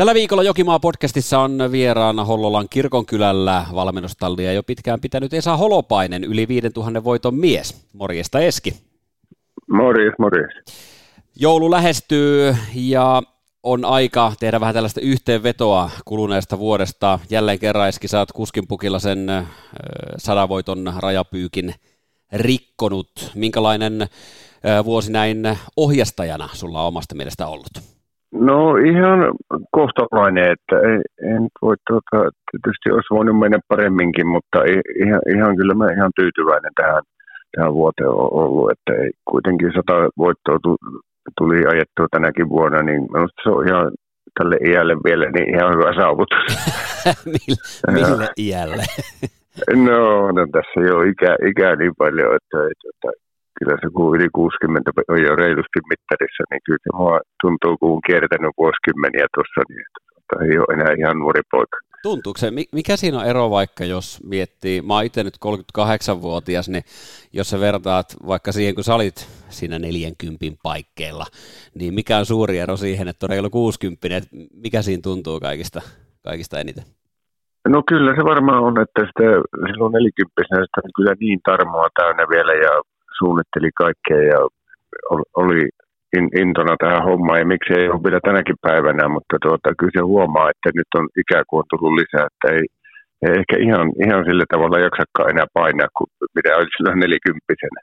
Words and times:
Tällä 0.00 0.14
viikolla 0.14 0.42
Jokimaa 0.42 0.80
podcastissa 0.80 1.38
on 1.38 1.58
vieraana 1.72 2.24
Hollolan 2.24 2.68
kirkonkylällä 2.70 3.66
valmennustallia 3.74 4.52
jo 4.52 4.62
pitkään 4.62 5.00
pitänyt 5.00 5.34
Esa 5.34 5.56
Holopainen, 5.56 6.24
yli 6.24 6.48
5000 6.48 7.04
voiton 7.04 7.34
mies. 7.34 7.86
Morjesta 7.92 8.40
Eski. 8.40 8.74
Morjes, 9.68 10.14
morjes. 10.18 10.50
Joulu 11.36 11.70
lähestyy 11.70 12.56
ja 12.74 13.22
on 13.62 13.84
aika 13.84 14.32
tehdä 14.40 14.60
vähän 14.60 14.74
tällaista 14.74 15.00
yhteenvetoa 15.00 15.90
kuluneesta 16.04 16.58
vuodesta. 16.58 17.18
Jälleen 17.30 17.58
kerran 17.58 17.88
Eski, 17.88 18.08
sä 18.08 18.18
oot 18.18 18.32
kuskin 18.32 18.68
pukilla 18.68 18.98
sen 18.98 19.46
sadavoiton 20.18 20.92
rajapyykin 20.98 21.74
rikkonut. 22.32 23.30
Minkälainen 23.34 24.08
vuosi 24.84 25.12
näin 25.12 25.58
ohjastajana 25.76 26.48
sulla 26.52 26.80
on 26.80 26.88
omasta 26.88 27.14
mielestä 27.14 27.46
ollut? 27.46 27.99
No 28.32 28.76
ihan 28.76 29.18
kohtalainen, 29.70 30.44
että 30.52 30.76
ei, 30.88 31.00
en 31.34 31.48
voi, 31.62 31.76
tuota, 31.88 32.30
tietysti 32.50 32.90
olisi 32.92 33.14
voinut 33.14 33.38
mennä 33.38 33.58
paremminkin, 33.68 34.26
mutta 34.26 34.58
ihan, 35.04 35.20
ihan 35.36 35.56
kyllä 35.56 35.74
mä 35.74 35.86
ihan 35.96 36.12
tyytyväinen 36.16 36.70
tähän, 36.76 37.02
tähän 37.56 37.74
vuoteen 37.74 38.08
on 38.08 38.32
ollut, 38.32 38.70
että 38.70 39.02
ei, 39.02 39.10
kuitenkin 39.24 39.72
sata 39.72 40.08
voittoa 40.18 40.58
tuli 41.38 41.58
ajettua 41.72 42.06
tänäkin 42.10 42.48
vuonna, 42.48 42.82
niin 42.82 43.02
minusta 43.12 43.42
se 43.42 43.50
on 43.50 43.68
ihan 43.68 43.92
tälle 44.38 44.56
iälle 44.70 44.96
vielä 45.04 45.30
niin 45.30 45.54
ihan 45.54 45.72
hyvä 45.74 45.94
saavutus. 45.94 46.44
mille, 47.34 47.60
mille 47.92 48.28
iälle? 48.38 48.84
no, 49.88 50.30
no, 50.32 50.46
tässä 50.52 50.80
ei 50.80 50.90
ole 50.90 51.08
ikä, 51.08 51.36
ikää 51.50 51.76
niin 51.76 51.92
paljon, 51.98 52.36
että, 52.36 52.58
että, 52.70 52.88
että 52.94 53.29
kyllä 53.58 53.76
se 53.82 53.88
kun 53.94 54.16
yli 54.16 54.28
60 54.32 54.90
on 55.08 55.22
jo 55.22 55.36
reilusti 55.36 55.80
mittarissa, 55.92 56.42
niin 56.50 56.60
kyllä 56.64 56.82
se 56.84 56.90
mua 56.98 57.20
tuntuu, 57.42 57.72
kun 57.78 57.92
on 57.96 58.06
kiertänyt 58.06 58.54
vuosikymmeniä 58.58 59.26
tuossa, 59.34 59.60
niin 59.68 59.86
että 60.18 60.34
ei 60.44 60.58
ole 60.58 60.74
enää 60.74 60.92
ihan 60.98 61.18
nuori 61.18 61.42
poika. 61.50 61.76
Tuntuuko 62.02 62.38
se, 62.38 62.50
mikä 62.72 62.96
siinä 62.96 63.18
on 63.18 63.26
ero 63.26 63.50
vaikka, 63.50 63.84
jos 63.84 64.20
miettii, 64.24 64.82
mä 64.82 64.94
oon 64.94 65.04
itse 65.04 65.24
nyt 65.24 65.34
38-vuotias, 65.78 66.68
niin 66.68 66.84
jos 67.32 67.50
sä 67.50 67.60
vertaat 67.60 68.06
vaikka 68.26 68.52
siihen, 68.52 68.74
kun 68.74 68.84
sä 68.84 68.94
olit 68.94 69.28
siinä 69.48 69.78
40 69.78 70.46
paikkeilla, 70.62 71.26
niin 71.74 71.94
mikä 71.94 72.18
on 72.18 72.26
suuri 72.26 72.58
ero 72.58 72.76
siihen, 72.76 73.08
että 73.08 73.26
on 73.26 73.30
reilu 73.30 73.50
60, 73.50 74.16
että 74.16 74.30
mikä 74.54 74.82
siinä 74.82 75.00
tuntuu 75.02 75.40
kaikista, 75.40 75.80
kaikista 76.24 76.60
eniten? 76.60 76.84
No 77.68 77.82
kyllä 77.88 78.14
se 78.16 78.24
varmaan 78.24 78.62
on, 78.62 78.80
että 78.80 79.00
sitä, 79.00 79.28
silloin 79.72 79.92
40 79.92 80.42
sitä 80.48 80.80
kyllä 80.96 81.14
niin 81.20 81.40
tarmoa 81.44 81.88
täynnä 81.94 82.26
vielä 82.28 82.54
ja 82.54 82.82
suunnitteli 83.20 83.70
kaikkea 83.82 84.22
ja 84.32 84.40
oli 85.42 85.62
intona 86.42 86.74
tähän 86.78 87.04
hommaan 87.08 87.38
ja 87.38 87.50
miksi 87.52 87.72
ei 87.74 87.88
ole 87.88 88.04
vielä 88.04 88.20
tänäkin 88.28 88.58
päivänä, 88.66 89.08
mutta 89.16 89.36
tuota, 89.44 89.68
kyllä 89.78 89.94
se 89.96 90.02
huomaa, 90.12 90.50
että 90.50 90.68
nyt 90.74 90.90
on 90.98 91.08
ikään 91.22 91.44
kuin 91.50 91.64
tullut 91.70 91.98
lisää, 92.00 92.26
että 92.30 92.46
ei, 92.56 92.64
ei 93.26 93.34
ehkä 93.40 93.56
ihan, 93.66 93.86
ihan 94.04 94.24
sillä 94.28 94.44
tavalla 94.52 94.78
jaksakaan 94.86 95.30
enää 95.30 95.46
painaa 95.54 95.88
kuin 95.96 96.08
mitä 96.34 96.56
oli 96.56 96.66
silloin 96.76 97.00
nelikymppisenä. 97.00 97.80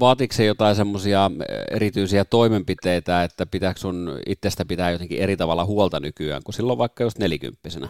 Vaatiiko 0.00 0.34
se 0.34 0.44
jotain 0.44 0.76
semmoisia 0.76 1.30
erityisiä 1.70 2.24
toimenpiteitä, 2.24 3.22
että 3.22 3.46
pitääkö 3.46 3.80
sun 3.80 4.18
itsestä 4.26 4.64
pitää 4.68 4.90
jotenkin 4.90 5.22
eri 5.22 5.36
tavalla 5.36 5.64
huolta 5.64 6.00
nykyään 6.00 6.42
kuin 6.44 6.54
silloin 6.54 6.78
vaikka 6.78 7.04
just 7.04 7.18
nelikymppisenä? 7.18 7.88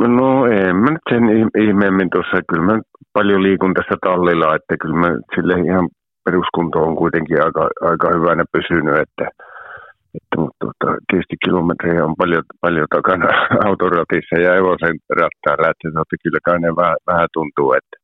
No 0.00 0.46
en 0.46 0.76
mä 0.76 0.90
nyt 0.90 1.06
sen 1.10 1.24
ihmeemmin 1.64 2.10
tuossa. 2.10 2.46
Kyllä 2.48 2.64
mä 2.64 2.80
paljon 3.12 3.42
liikun 3.42 3.74
tässä 3.74 3.96
tallilla, 4.00 4.56
että 4.56 4.76
kyllä 4.80 4.96
mä 4.96 5.08
sille 5.34 5.54
ihan 5.66 5.88
peruskunto 6.24 6.78
on 6.78 6.96
kuitenkin 6.96 7.44
aika, 7.44 7.68
aika 7.90 8.08
hyvänä 8.16 8.44
pysynyt, 8.52 8.98
että, 9.04 9.26
että 10.16 10.34
mutta 10.36 10.56
tota, 10.64 10.88
tietysti 11.06 11.36
kilometrejä 11.44 12.04
on 12.04 12.16
paljon, 12.22 12.42
paljon 12.60 12.86
takana 12.94 13.28
autoratissa 13.68 14.36
ja 14.44 14.54
evosen 14.60 14.96
rattailla, 15.20 15.70
että, 15.70 15.88
että 15.88 16.16
kyllä 16.22 16.40
kai 16.44 16.58
ne 16.58 16.76
vähän, 16.76 16.96
vähän 17.10 17.28
tuntuu, 17.32 17.72
että 17.72 17.96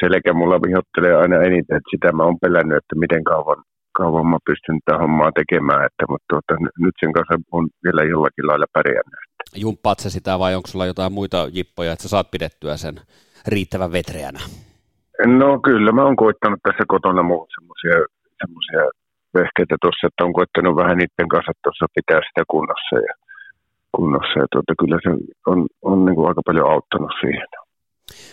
selkä 0.00 0.32
mulla 0.32 0.64
vihottelee 0.66 1.14
aina 1.16 1.36
eniten, 1.36 1.76
että 1.76 1.92
sitä 1.94 2.12
mä 2.12 2.22
oon 2.24 2.42
pelännyt, 2.44 2.76
että 2.76 2.94
miten 3.02 3.24
kauan, 3.24 3.60
kauan 3.98 4.26
mä 4.26 4.38
pystyn 4.48 4.78
tätä 4.84 4.98
hommaa 4.98 5.32
tekemään, 5.40 5.84
että, 5.86 6.04
mutta 6.08 6.28
tota, 6.34 6.52
nyt 6.84 6.96
sen 7.00 7.12
kanssa 7.12 7.34
on 7.52 7.64
vielä 7.84 8.02
jollakin 8.12 8.46
lailla 8.46 8.74
pärjännyt. 8.76 9.31
Jumppaat 9.56 9.98
sä 9.98 10.10
sitä 10.10 10.38
vai 10.38 10.54
onko 10.54 10.68
sulla 10.68 10.86
jotain 10.86 11.12
muita 11.12 11.48
jippoja, 11.52 11.92
että 11.92 12.02
sä 12.02 12.08
saat 12.08 12.30
pidettyä 12.30 12.76
sen 12.76 13.00
riittävän 13.46 13.92
vetreänä? 13.92 14.40
No 15.26 15.60
kyllä, 15.60 15.92
mä 15.92 16.04
oon 16.04 16.16
koittanut 16.16 16.60
tässä 16.62 16.84
kotona 16.88 17.22
muut 17.22 17.48
semmoisia 17.58 18.06
semmoisia 18.40 18.82
vehkeitä 19.34 19.76
tuossa, 19.82 20.06
että 20.06 20.24
on 20.24 20.32
koittanut 20.32 20.76
vähän 20.76 20.96
niiden 20.98 21.28
kanssa 21.28 21.52
tuossa 21.64 21.86
pitää 21.94 22.20
sitä 22.28 22.42
kunnossa 22.50 22.96
ja, 23.08 23.14
kunnossa 23.96 24.36
ja 24.42 24.46
tuota, 24.52 24.72
kyllä 24.80 24.98
se 25.04 25.10
on, 25.46 25.66
on 25.82 26.04
niin 26.04 26.14
kuin 26.16 26.28
aika 26.28 26.42
paljon 26.46 26.70
auttanut 26.70 27.12
siihen. 27.20 27.48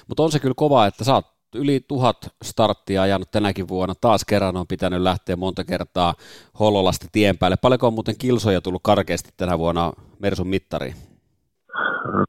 Mutta 0.08 0.24
on 0.24 0.32
se 0.32 0.40
kyllä 0.40 0.64
kova, 0.64 0.88
että 0.88 1.04
sä 1.04 1.14
oot 1.14 1.26
yli 1.56 1.80
tuhat 1.88 2.18
starttia 2.44 3.02
ajanut 3.02 3.32
tänäkin 3.32 3.68
vuonna. 3.68 3.94
Taas 4.02 4.26
kerran 4.26 4.58
on 4.58 4.68
pitänyt 4.68 5.02
lähteä 5.02 5.36
monta 5.36 5.64
kertaa 5.64 6.14
Hollolasta 6.60 7.08
tien 7.12 7.38
päälle. 7.38 7.58
Paljonko 7.62 7.88
on 7.88 7.94
muuten 7.94 8.18
kilsoja 8.18 8.62
tullut 8.62 8.84
karkeasti 8.84 9.30
tänä 9.38 9.60
vuonna 9.60 9.94
Mersun 10.20 10.48
mittariin? 10.48 11.09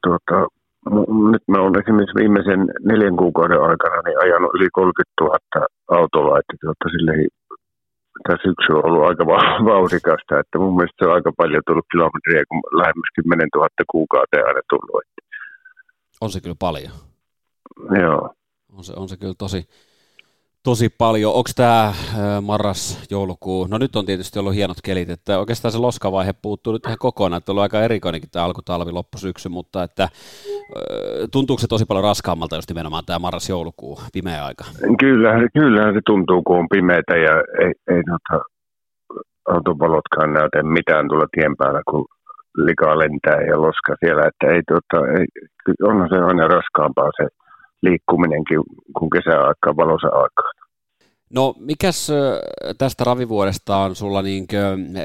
Tuota, 0.05 0.37
nyt 1.31 1.43
mä 1.51 1.57
olen 1.61 1.81
esimerkiksi 1.81 2.19
viimeisen 2.21 2.61
neljän 2.89 3.17
kuukauden 3.21 3.61
aikana 3.69 4.01
niin 4.05 4.23
ajanut 4.23 4.51
yli 4.57 4.69
30 4.71 5.11
000 5.21 5.37
autolla, 5.99 6.39
että 6.39 6.53
tuota, 6.61 6.85
silleen, 6.95 7.27
tämä 8.23 8.37
syksy 8.45 8.69
on 8.73 8.85
ollut 8.87 9.07
aika 9.09 9.25
vauhdikasta, 9.73 10.39
että 10.41 10.55
mun 10.59 10.75
mielestä 10.75 10.99
se 10.99 11.09
on 11.09 11.17
aika 11.17 11.31
paljon 11.41 11.63
tullut 11.67 11.91
kilometriä, 11.91 12.41
kun 12.49 12.61
lähemmäs 12.81 13.09
10 13.15 13.47
000 13.55 13.67
kuukauteen 13.91 14.47
aina 14.47 14.61
tullut. 14.69 15.03
On 16.21 16.29
se 16.31 16.41
kyllä 16.41 16.61
paljon. 16.67 16.93
Joo. 18.01 18.23
On 18.77 18.83
se, 18.83 18.93
on 18.95 19.09
se 19.09 19.17
kyllä 19.17 19.37
tosi, 19.37 19.61
tosi 20.63 20.89
paljon. 20.89 21.33
Onko 21.33 21.49
tämä 21.55 21.93
marras-joulukuu, 22.41 23.67
no 23.71 23.77
nyt 23.77 23.95
on 23.95 24.05
tietysti 24.05 24.39
ollut 24.39 24.55
hienot 24.55 24.77
kelit, 24.83 25.09
että 25.09 25.39
oikeastaan 25.39 25.71
se 25.71 25.77
loskavaihe 25.77 26.33
puuttuu 26.41 26.73
nyt 26.73 26.85
ihan 26.85 26.97
kokonaan, 26.99 27.37
että 27.37 27.51
on 27.51 27.53
ollut 27.53 27.63
aika 27.63 27.81
erikoinenkin 27.81 28.29
tämä 28.31 28.45
alkutalvi, 28.45 28.91
loppusyksy, 28.91 29.49
mutta 29.49 29.83
että 29.83 30.09
tuntuuko 31.31 31.59
se 31.59 31.67
tosi 31.67 31.85
paljon 31.85 32.03
raskaammalta 32.03 32.55
just 32.55 32.69
nimenomaan 32.69 33.03
tämä 33.05 33.19
marras-joulukuu, 33.19 33.99
pimeä 34.13 34.45
aika? 34.45 34.63
Kyllä, 34.99 35.29
kyllähän 35.53 35.93
se 35.93 36.01
tuntuu, 36.05 36.43
kun 36.43 36.59
on 36.59 36.67
pimeätä 36.69 37.15
ja 37.17 37.35
ei, 37.65 37.73
ei 37.95 38.03
tota, 38.11 38.43
autovalotkaan 39.49 40.33
näytä 40.33 40.63
mitään 40.63 41.07
tuolla 41.07 41.27
tien 41.31 41.57
päällä, 41.57 41.81
kun 41.89 42.05
likaa 42.57 42.99
lentää 42.99 43.41
ja 43.41 43.61
loska 43.61 43.95
siellä, 43.99 44.23
että 44.27 44.55
ei, 44.55 44.61
tota, 44.67 45.07
ei, 45.17 45.25
onhan 45.83 46.09
se 46.09 46.17
aina 46.17 46.47
raskaampaa 46.47 47.09
se 47.17 47.27
liikkuminenkin 47.81 48.61
kuin 48.97 49.09
kesäaikaan, 49.09 49.77
valossa 49.77 50.07
aikaan. 50.07 50.53
No 51.33 51.53
mikäs 51.59 52.11
tästä 52.77 53.03
ravivuodesta 53.03 53.77
on 53.77 53.95
sulla 53.95 54.21
niin 54.21 54.45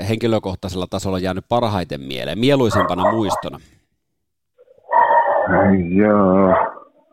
henkilökohtaisella 0.09 0.87
tasolla 0.91 1.19
jäänyt 1.19 1.45
parhaiten 1.49 2.01
mieleen, 2.01 2.39
mieluisimpana 2.39 3.13
muistona? 3.13 3.59
Joo, 6.03 6.55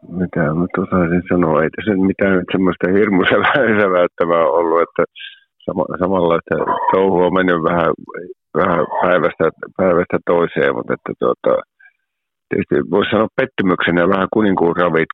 mitä 0.09 0.39
mä 0.39 0.65
osaisin 0.77 1.23
sanoa, 1.29 1.63
ei 1.63 1.69
tässä 1.69 2.05
mitään 2.11 2.37
nyt 2.37 2.51
semmoista 2.51 2.91
hirmu 2.97 3.21
säväyttävää 3.81 4.45
ollut, 4.47 4.81
että 4.81 5.03
sama, 5.65 5.83
samalla 5.99 6.35
että 6.35 6.55
touhu 6.91 7.17
on 7.27 7.33
mennyt 7.33 7.63
vähän, 7.63 7.91
vähän 8.59 8.85
päivästä, 9.01 9.45
päivästä 9.77 10.17
toiseen, 10.25 10.75
mutta 10.75 10.93
että 10.93 11.11
tuota, 11.19 11.51
tietysti 12.49 12.91
voisi 12.91 13.11
sanoa 13.11 13.27
pettymyksenä 13.41 14.09
vähän 14.13 14.27
kuninkuun 14.33 14.75
ravit, 14.75 15.13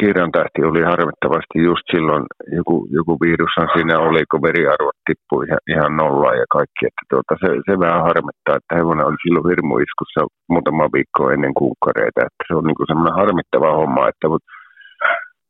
kirjan 0.00 0.32
tähti 0.32 0.60
oli 0.70 0.82
harmittavasti 0.82 1.56
just 1.68 1.86
silloin, 1.94 2.24
joku, 2.58 2.86
joku 2.98 3.12
virushan 3.24 3.68
siinä 3.74 3.96
oli, 3.98 4.22
kun 4.30 4.42
veriarvot 4.42 4.98
tippui 5.06 5.46
ihan, 5.46 5.62
ihan 5.72 5.96
nollaan 5.96 6.38
ja 6.42 6.46
kaikki. 6.56 6.82
Että 6.86 7.04
tuota, 7.10 7.34
se, 7.42 7.48
se, 7.66 7.72
vähän 7.86 8.02
harmittaa, 8.08 8.56
että 8.58 8.76
hevonen 8.78 9.06
oli 9.06 9.20
silloin 9.22 9.50
hirmuiskussa 9.50 10.20
muutama 10.52 10.92
viikko 10.94 11.30
ennen 11.30 11.54
kuukkareita. 11.60 12.20
Että 12.26 12.42
se 12.46 12.54
on 12.58 12.64
niin 12.64 12.88
semmoinen 12.90 13.18
harmittava 13.20 13.76
homma, 13.80 14.08
että, 14.08 14.26
mutta, 14.32 14.48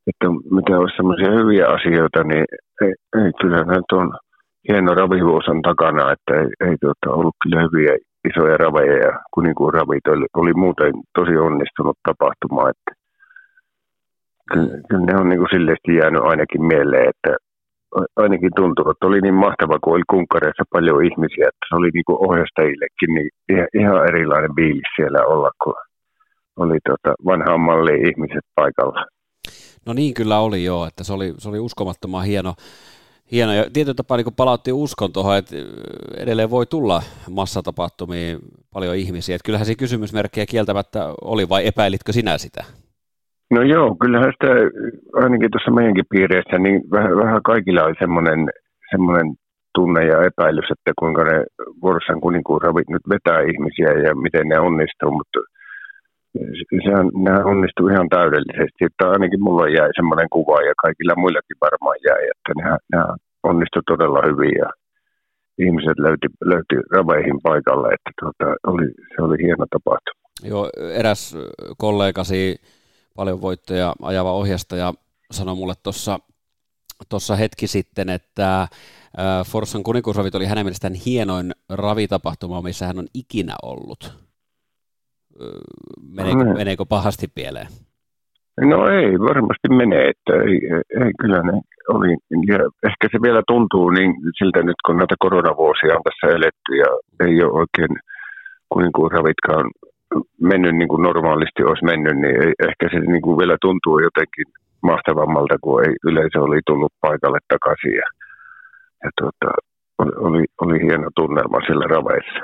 että 0.09 0.27
mitä 0.57 0.73
olisi 0.79 0.97
semmoisia 0.99 1.31
hyviä 1.39 1.65
asioita, 1.75 2.19
niin 2.23 2.45
ei, 2.85 2.93
ei 3.21 3.31
kyllä 3.41 3.61
nyt 3.63 3.91
on 3.99 4.07
hieno 4.67 4.91
ravivuosi 4.93 5.51
on 5.51 5.61
takana, 5.61 6.11
että 6.13 6.31
ei, 6.41 6.49
ei 6.67 6.75
tuota, 6.81 7.15
ollut 7.19 7.35
kyllä 7.43 7.61
hyviä 7.65 7.93
isoja 8.29 8.57
raveja 8.57 8.97
ja 9.05 9.11
kuninkuun 9.33 9.73
ravit 9.73 10.07
oli, 10.07 10.25
oli 10.41 10.53
muuten 10.53 10.93
tosi 11.17 11.37
onnistunut 11.37 11.97
tapahtuma, 12.07 12.69
että 12.69 13.04
kyllä 14.53 15.05
ne 15.05 15.15
on 15.21 15.29
niin 15.29 15.39
kuin 15.39 15.53
silleesti 15.53 15.95
jäänyt 15.95 16.23
ainakin 16.23 16.63
mieleen, 16.63 17.09
että 17.09 17.37
ainakin 18.15 18.51
tuntuu, 18.55 18.89
että 18.89 19.07
oli 19.07 19.21
niin 19.21 19.33
mahtava, 19.33 19.79
kun 19.79 19.93
oli 19.95 20.03
kunkkareissa 20.09 20.63
paljon 20.71 21.05
ihmisiä, 21.05 21.47
että 21.47 21.65
se 21.69 21.75
oli 21.75 21.89
niin 21.93 22.07
kuin 22.07 22.29
ohjastajillekin 22.29 23.13
niin 23.15 23.29
ihan 23.81 24.07
erilainen 24.09 24.55
biilis 24.55 24.91
siellä 24.95 25.25
olla, 25.25 25.51
kun 25.63 25.75
oli 26.55 26.77
tota 26.89 27.15
vanhaan 27.25 27.59
malliin 27.59 28.07
ihmiset 28.09 28.45
paikalla. 28.55 29.05
No 29.85 29.93
niin 29.93 30.13
kyllä 30.13 30.39
oli 30.39 30.63
joo, 30.63 30.85
että 30.85 31.03
se 31.03 31.13
oli, 31.13 31.33
se 31.37 31.49
oli 31.49 31.59
uskomattoman 31.59 32.25
hieno, 32.25 32.53
Hieno, 33.31 33.53
ja 33.53 33.65
tietyllä 33.73 33.95
tapaa 33.95 34.17
niin 34.17 34.35
palautti 34.37 34.71
uskon 34.71 35.13
tuohon, 35.13 35.37
että 35.37 35.55
edelleen 36.17 36.49
voi 36.49 36.65
tulla 36.65 37.03
massatapahtumiin 37.29 38.39
paljon 38.73 38.95
ihmisiä. 38.95 39.35
Että 39.35 39.45
kyllähän 39.45 39.65
siinä 39.65 39.79
kysymysmerkkejä 39.79 40.45
kieltämättä 40.45 41.13
oli, 41.21 41.49
vai 41.49 41.67
epäilitkö 41.67 42.13
sinä 42.13 42.37
sitä? 42.37 42.63
No 43.51 43.61
joo, 43.61 43.95
kyllähän 44.01 44.33
sitä 44.33 44.53
ainakin 45.23 45.51
tuossa 45.51 45.71
meidänkin 45.71 46.11
piireissä, 46.13 46.57
niin 46.59 46.81
vähän, 46.91 47.17
vähän 47.17 47.43
kaikilla 47.43 47.83
oli 47.83 47.95
semmoinen, 47.99 48.39
semmoinen 48.91 49.27
tunne 49.75 50.05
ja 50.05 50.17
epäilys, 50.29 50.69
että 50.71 50.91
kuinka 50.99 51.23
ne 51.23 51.37
vuorossaan 51.81 52.21
kuninkuusravit 52.21 52.89
nyt 52.89 53.05
vetää 53.13 53.39
ihmisiä 53.51 53.91
ja 54.05 54.15
miten 54.15 54.47
ne 54.47 54.59
onnistuu, 54.59 55.11
mutta 55.11 55.39
sehän, 56.85 57.07
nämä 57.25 57.39
onnistuu 57.53 57.87
ihan 57.87 58.09
täydellisesti, 58.09 58.81
että 58.89 59.03
ainakin 59.09 59.43
mulla 59.43 59.67
jäi 59.77 59.89
semmoinen 59.95 60.29
kuva 60.35 60.57
ja 60.69 60.73
kaikilla 60.83 61.15
muillakin 61.23 61.57
varmaan 61.67 61.97
jäi, 62.09 62.23
että 62.33 62.51
nämä, 62.61 62.77
nämä 62.91 63.09
onnistu 63.43 63.79
todella 63.91 64.21
hyvin 64.29 64.55
ja 64.63 64.69
ihmiset 65.65 65.97
löyti, 66.05 66.27
löyti 66.51 66.75
raveihin 66.95 67.39
paikalle, 67.43 67.87
että 67.97 68.11
tuota, 68.19 68.45
oli, 68.71 68.87
se 69.11 69.21
oli 69.25 69.37
hieno 69.43 69.65
tapahtuma. 69.75 70.21
Joo, 70.51 70.69
eräs 70.99 71.37
kollegasi 71.77 72.55
paljon 73.15 73.41
voittoja 73.41 73.93
ajava 74.01 74.31
ohjastaja 74.31 74.93
sanoi 75.31 75.55
mulle 75.55 75.73
tuossa 75.83 76.19
tuossa 77.09 77.35
hetki 77.35 77.67
sitten, 77.67 78.09
että 78.09 78.67
Forssan 79.47 79.83
kuninkuusravit 79.83 80.35
oli 80.35 80.45
hänen 80.45 80.65
mielestään 80.65 80.93
hienoin 80.93 81.51
ravitapahtuma, 81.69 82.61
missä 82.61 82.87
hän 82.87 82.99
on 82.99 83.07
ikinä 83.13 83.55
ollut. 83.63 84.13
Meneekö, 86.15 86.43
no, 86.43 86.53
meneekö 86.53 86.85
pahasti 86.85 87.27
pieleen? 87.27 87.67
No 88.61 88.87
ei, 88.87 89.19
varmasti 89.19 89.69
menee, 89.69 90.09
että 90.09 90.33
ei, 90.33 90.59
ei 91.05 91.11
kyllä 91.21 91.41
ne 91.43 91.61
oli, 91.89 92.17
ja 92.47 92.57
ehkä 92.89 93.07
se 93.11 93.21
vielä 93.21 93.41
tuntuu 93.47 93.89
niin 93.89 94.11
siltä 94.37 94.63
nyt, 94.63 94.75
kun 94.85 94.97
näitä 94.97 95.15
koronavuosia 95.19 95.95
on 95.95 96.03
tässä 96.03 96.35
eletty 96.35 96.71
ja 96.83 96.89
ei 97.27 97.43
ole 97.43 97.59
oikein 97.61 97.99
kuninkuusravitkaan 98.69 99.71
mennyt 100.41 100.75
niin 100.75 100.87
kuin 100.87 101.01
normaalisti 101.01 101.63
olisi 101.63 101.85
mennyt, 101.85 102.17
niin 102.17 102.35
ei, 102.43 102.53
ehkä 102.69 102.85
se 102.91 102.99
niin 102.99 103.21
kuin 103.21 103.37
vielä 103.37 103.57
tuntuu 103.61 103.99
jotenkin 103.99 104.45
mahtavammalta, 104.81 105.55
kun 105.61 105.85
ei 105.85 105.95
yleisö 106.03 106.41
oli 106.41 106.59
tullut 106.65 106.93
paikalle 107.01 107.39
takaisin. 107.47 107.95
Ja, 108.01 108.07
ja 109.03 109.09
tuota, 109.21 109.47
oli, 109.97 110.45
oli, 110.61 110.79
hieno 110.87 111.09
tunnelma 111.15 111.59
sillä 111.67 111.87
raveissa. 111.87 112.39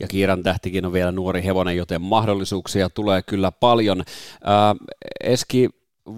Ja 0.00 0.06
Kiiran 0.08 0.42
tähtikin 0.42 0.86
on 0.86 0.92
vielä 0.92 1.12
nuori 1.12 1.44
hevonen, 1.44 1.76
joten 1.76 2.02
mahdollisuuksia 2.02 2.88
tulee 2.90 3.22
kyllä 3.22 3.52
paljon. 3.52 4.02
Ää, 4.44 4.74
Eski, 5.24 5.68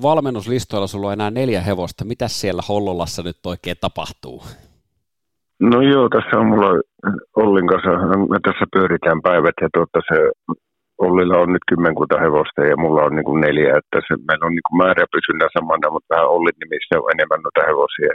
valmennuslistoilla 0.03 0.87
sulla 0.87 1.07
on 1.07 1.13
enää 1.13 1.31
neljä 1.31 1.61
hevosta. 1.61 2.05
Mitä 2.05 2.29
siellä 2.29 2.63
Hollolassa 2.69 3.23
nyt 3.23 3.47
oikein 3.47 3.77
tapahtuu? 3.81 4.43
No 5.61 5.83
joo, 5.83 6.09
tässä 6.09 6.39
on 6.41 6.47
mulla 6.47 6.71
Ollin 7.37 7.67
kanssa, 7.67 7.91
me 8.33 8.39
tässä 8.49 8.65
pyöritään 8.73 9.21
päivät 9.23 9.57
ja 9.61 9.69
tuota 9.75 10.01
se 10.09 10.19
Ollilla 11.07 11.37
on 11.45 11.53
nyt 11.53 11.65
kymmenkunta 11.71 12.17
hevosta 12.25 12.61
ja 12.71 12.77
mulla 12.77 13.03
on 13.03 13.15
niin 13.17 13.29
kuin 13.29 13.41
neljä, 13.41 13.71
että 13.81 13.99
se, 14.07 14.13
meillä 14.29 14.47
on 14.47 14.55
niin 14.57 14.69
kuin 14.69 14.79
määrä 14.83 15.05
pysynyt 15.15 15.55
samana, 15.59 15.93
mutta 15.95 16.15
vähän 16.15 16.33
Ollin 16.35 16.59
nimissä 16.63 16.95
on 16.99 17.13
enemmän 17.15 17.43
noita 17.43 17.67
hevosia. 17.71 18.15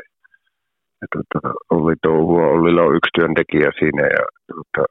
Ja 1.01 1.07
tuota, 1.13 1.39
Olli 1.73 1.95
touhua, 2.07 2.51
Ollilla 2.53 2.81
on 2.87 2.95
yksi 2.99 3.15
työntekijä 3.17 3.69
siinä 3.79 4.03
ja 4.17 4.23
tuota, 4.49 4.83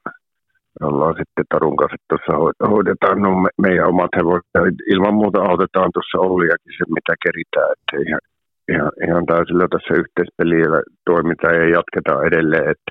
ollaan 0.88 1.14
sitten 1.20 1.44
Tarun 1.52 1.76
kanssa 1.80 1.96
tuossa 2.08 2.32
hoidetaan 2.72 3.18
no 3.22 3.30
me, 3.42 3.50
meidän 3.66 3.90
omat 3.92 4.12
hevoset. 4.18 4.76
Ilman 4.92 5.18
muuta 5.20 5.38
autetaan 5.50 5.90
tuossa 5.94 6.16
Olliakin 6.26 6.74
se, 6.78 6.84
mitä 6.96 7.14
keritään, 7.24 7.70
että 7.74 7.94
ihan, 8.04 8.22
ihan, 8.72 8.92
ihan 9.08 9.26
täysillä 9.26 9.66
tässä 9.70 9.94
yhteispeliä 10.02 10.68
toimitaan 11.04 11.54
ja 11.54 11.68
jatketaan 11.68 12.26
edelleen, 12.26 12.70
että 12.70 12.90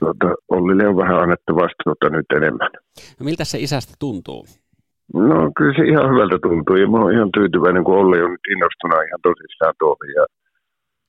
tuota, 0.00 0.28
Ollille 0.48 0.88
on 0.88 0.96
vähän 0.96 1.20
annettu 1.22 1.56
vastuuta 1.56 2.06
nyt 2.10 2.26
enemmän. 2.38 2.70
No 3.18 3.24
miltä 3.24 3.44
se 3.44 3.58
isästä 3.58 3.94
tuntuu? 3.98 4.44
No 5.14 5.36
kyllä 5.56 5.74
se 5.76 5.84
ihan 5.92 6.10
hyvältä 6.12 6.38
tuntuu 6.42 6.76
ja 6.76 6.86
mä 6.88 6.98
oon 6.98 7.14
ihan 7.16 7.32
tyytyväinen, 7.36 7.84
kun 7.84 7.98
Olli 8.00 8.22
on 8.22 8.30
nyt 8.30 8.46
innostuna 8.52 9.06
ihan 9.08 9.22
tosissaan 9.28 9.74
tuohon 9.78 10.10
ja 10.18 10.24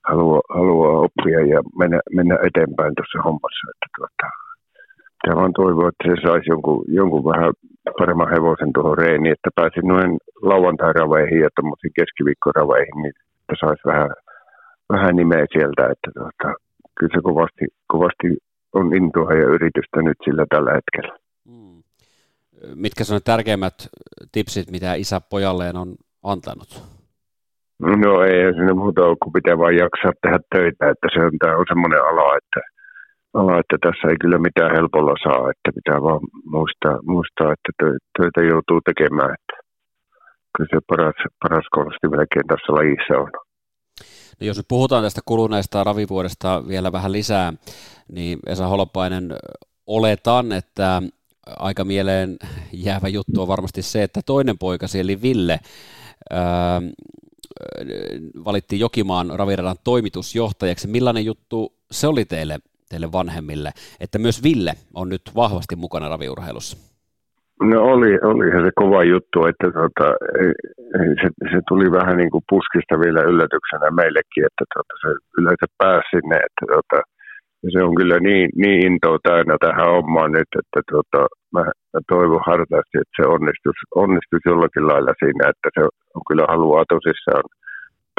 haluaa, 0.09 0.41
haluaa 0.57 1.00
oppia 1.06 1.39
ja 1.53 1.59
mennä, 1.79 2.00
mennä 2.18 2.35
eteenpäin 2.47 2.94
tuossa 2.95 3.23
hommassa. 3.25 3.63
Että 3.71 3.88
tuota, 3.95 4.27
pitää 5.21 5.41
vaan 5.41 5.53
toivoa, 5.53 5.89
että 5.89 6.03
se 6.07 6.21
saisi 6.27 6.50
jonkun, 6.50 6.83
jonkun 6.88 7.25
vähän 7.25 7.53
paremman 7.97 8.29
hevosen 8.29 8.73
tuohon 8.73 8.97
reeniin, 8.97 9.33
että 9.33 9.50
pääsi 9.56 9.79
noin 9.83 10.18
lauantai-raveihin 10.41 11.39
ja 11.39 11.50
tuommoisiin 11.56 11.94
keskiviikkoraveihin, 12.00 12.97
niin 13.01 13.13
että 13.41 13.56
saisi 13.59 13.83
vähän, 13.85 14.09
vähän 14.94 15.15
nimeä 15.15 15.45
sieltä, 15.53 15.83
että 15.94 16.09
tuota, 16.13 16.47
kyllä 16.95 17.12
se 17.15 17.21
kovasti, 17.23 17.65
kovasti 17.88 18.27
on 18.73 18.95
intoa 18.95 19.33
ja 19.33 19.45
yritystä 19.56 20.01
nyt 20.01 20.18
sillä 20.23 20.45
tällä 20.50 20.71
hetkellä. 20.77 21.18
Hmm. 21.50 21.83
Mitkä 22.75 23.03
on 23.13 23.21
tärkeimmät 23.23 23.77
tipsit, 24.31 24.71
mitä 24.71 24.94
isä 24.94 25.21
pojalleen 25.29 25.77
on 25.77 25.95
antanut? 26.23 26.83
No 27.79 28.23
ei 28.23 28.53
sinne 28.53 28.73
muuta 28.73 29.01
ole, 29.06 29.18
kun 29.23 29.33
pitää 29.33 29.57
vain 29.57 29.77
jaksaa 29.77 30.12
tehdä 30.21 30.39
töitä, 30.56 30.89
että 30.89 31.07
se 31.13 31.19
on, 31.25 31.31
tämä 31.39 31.57
on 31.57 31.65
semmoinen 31.68 32.03
ala, 32.03 32.38
että, 32.38 32.59
ala, 33.33 33.60
että 33.60 33.78
tässä 33.81 34.07
ei 34.07 34.18
kyllä 34.22 34.38
mitään 34.38 34.75
helpolla 34.75 35.16
saa, 35.24 35.51
että 35.51 35.69
pitää 35.75 36.01
vaan 36.01 36.22
muistaa, 36.45 37.00
muistaa 37.04 37.54
että 37.54 37.72
töitä 38.18 38.42
joutuu 38.54 38.81
tekemään, 38.86 39.33
että 39.33 39.56
kyllä 40.54 40.69
se 40.74 40.80
paras, 40.88 41.16
paras 41.44 41.68
konsti 41.72 42.07
melkein 42.07 42.48
tässä 42.48 42.74
lajissa 42.74 43.13
on. 43.24 43.31
No 44.39 44.48
jos 44.48 44.57
nyt 44.57 44.66
puhutaan 44.68 45.04
tästä 45.04 45.22
kuluneesta 45.25 45.83
ravivuodesta 45.83 46.63
vielä 46.68 46.92
vähän 46.92 47.12
lisää, 47.12 47.54
niin 48.12 48.39
Esa 48.45 48.68
Holopainen, 48.68 49.33
oletan, 49.88 50.51
että 50.51 51.01
aika 51.60 51.83
mieleen 51.83 52.38
jäävä 52.74 53.07
juttu 53.07 53.42
on 53.42 53.48
varmasti 53.48 53.81
se, 53.81 54.04
että 54.04 54.19
toinen 54.25 54.57
poikasi 54.57 55.00
eli 55.00 55.22
Ville 55.22 55.60
ää, 56.30 56.81
valittiin 58.45 58.80
Jokimaan 58.80 59.31
raviradan 59.36 59.75
toimitusjohtajaksi. 59.83 60.88
Millainen 60.88 61.25
juttu 61.25 61.74
se 61.92 62.07
oli 62.07 62.25
teille, 62.25 62.60
teille 62.91 63.09
vanhemmille, 63.19 63.69
että 64.03 64.17
myös 64.25 64.38
Ville 64.43 64.73
on 65.01 65.07
nyt 65.09 65.25
vahvasti 65.35 65.75
mukana 65.75 66.09
raviurheilussa? 66.13 66.75
No 67.71 67.77
oli, 67.93 68.11
oli 68.31 68.47
se 68.65 68.71
kova 68.83 69.01
juttu, 69.13 69.38
että 69.51 69.67
tota, 69.79 70.07
se, 71.21 71.27
se, 71.51 71.57
tuli 71.69 71.88
vähän 71.99 72.17
niin 72.17 72.31
kuin 72.33 72.47
puskista 72.49 72.95
vielä 73.03 73.21
yllätyksenä 73.31 73.88
meillekin, 73.99 74.45
että 74.49 74.65
tota, 74.75 74.93
se 75.01 75.09
yleensä 75.38 75.67
pääsi 75.81 76.07
sinne, 76.13 76.38
että 76.47 76.63
tota, 76.75 76.99
se 77.73 77.79
on 77.88 77.93
kyllä 77.99 78.17
niin, 78.27 78.47
niin 78.61 78.79
intoa 78.88 79.17
täynnä 79.29 79.55
tähän 79.65 79.91
hommaan 79.95 80.31
nyt, 80.37 80.51
että 80.61 80.81
tota, 80.94 81.21
mä, 81.56 81.63
mä 81.94 81.99
toivon 82.13 82.44
hartaasti, 82.51 82.95
että 83.01 83.16
se 83.18 83.23
onnistuisi, 83.35 83.83
onnistuisi 84.04 84.49
jollakin 84.51 84.87
lailla 84.89 85.13
siinä, 85.21 85.44
että 85.54 85.69
se 85.75 85.81
on 86.16 86.23
kyllä 86.27 86.45
haluaa 86.54 86.85
tosissaan 86.94 87.45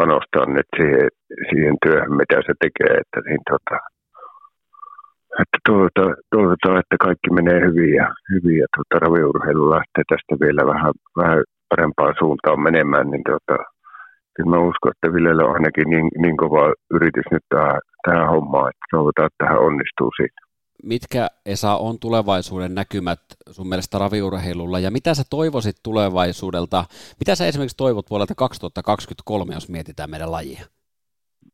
panostaa 0.01 0.47
nyt 0.57 0.71
siihen, 0.79 1.09
siihen 1.49 1.77
työhön, 1.85 2.15
mitä 2.21 2.37
se 2.47 2.53
tekee, 2.65 2.93
että 3.03 3.19
niin, 3.27 3.43
tota, 3.53 3.77
että 5.41 5.59
toivotaan, 6.31 6.81
että 6.83 6.97
kaikki 7.01 7.31
menee 7.31 7.61
hyvin 7.67 7.95
ja, 7.95 8.09
hyvin 8.33 8.59
ja 8.59 8.67
tuota, 8.75 9.05
raviurheilu 9.07 9.71
lähtee 9.71 10.05
tästä 10.09 10.35
vielä 10.45 10.63
vähän, 10.73 10.93
vähän 11.17 11.45
parempaan 11.69 12.15
suuntaan 12.19 12.61
menemään, 12.61 13.11
niin 13.11 13.25
tuota, 13.29 13.57
kyllä 14.35 14.51
mä 14.51 14.59
uskon, 14.69 14.93
että 14.93 15.15
Villellä 15.15 15.45
on 15.45 15.55
ainakin 15.55 15.89
niin, 15.91 16.09
niin 16.23 16.37
kova 16.37 16.73
yritys 16.95 17.29
nyt 17.31 17.45
tähän, 17.49 17.81
tähän 18.05 18.29
hommaan, 18.29 18.69
että 18.69 18.87
toivotaan, 18.91 19.27
että 19.27 19.45
tähän 19.45 19.65
onnistuu 19.69 20.11
siitä. 20.17 20.41
Mitkä 20.83 21.29
Esa 21.47 21.77
on 21.77 21.99
tulevaisuuden 22.01 22.75
näkymät 22.75 23.21
sun 23.51 23.69
mielestä 23.69 23.99
raviurheilulla 23.99 24.79
ja 24.79 24.91
mitä 24.91 25.15
sä 25.15 25.23
toivoisit 25.31 25.77
tulevaisuudelta? 25.83 26.85
Mitä 27.21 27.35
sä 27.35 27.47
esimerkiksi 27.47 27.77
toivot 27.77 28.11
vuodelta 28.11 28.35
2023, 28.35 29.55
jos 29.55 29.69
mietitään 29.69 30.11
meidän 30.11 30.33
lajia? 30.33 30.61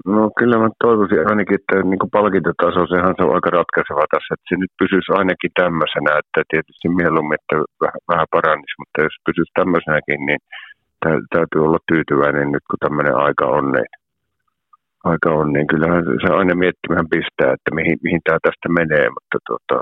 No 0.07 0.31
kyllä 0.39 0.59
mä 0.59 0.69
toivoisin 0.85 1.29
ainakin, 1.31 1.59
että 1.61 1.77
niin 1.83 2.13
palkintotaso, 2.13 2.87
sehän 2.87 3.15
se 3.17 3.23
on 3.25 3.35
aika 3.35 3.51
ratkaiseva 3.59 4.13
tässä, 4.13 4.35
että 4.35 4.49
se 4.49 4.57
nyt 4.57 4.73
pysyisi 4.81 5.11
ainakin 5.21 5.53
tämmöisenä, 5.61 6.11
että 6.23 6.41
tietysti 6.53 6.89
mieluummin, 6.89 7.39
että 7.41 7.57
vähän, 7.85 8.01
vähän 8.13 8.29
parannisi, 8.37 8.79
mutta 8.81 8.99
jos 9.07 9.17
pysyisi 9.27 9.59
tämmöisenäkin, 9.61 10.21
niin 10.29 10.41
täytyy 11.35 11.61
olla 11.67 11.81
tyytyväinen 11.91 12.49
nyt, 12.53 12.65
kun 12.69 12.83
tämmöinen 12.85 13.17
aika 13.27 13.47
on, 13.59 13.67
niin, 13.75 13.91
aika 15.13 15.29
on, 15.41 15.53
niin 15.53 15.67
kyllähän 15.73 16.05
se 16.23 16.29
aina 16.41 16.55
miettimään 16.65 17.09
pistää, 17.15 17.51
että 17.55 17.71
mihin, 17.79 17.99
mihin 18.07 18.23
tämä 18.25 18.39
tästä 18.43 18.69
menee, 18.81 19.07
mutta 19.17 19.37
tuota, 19.47 19.77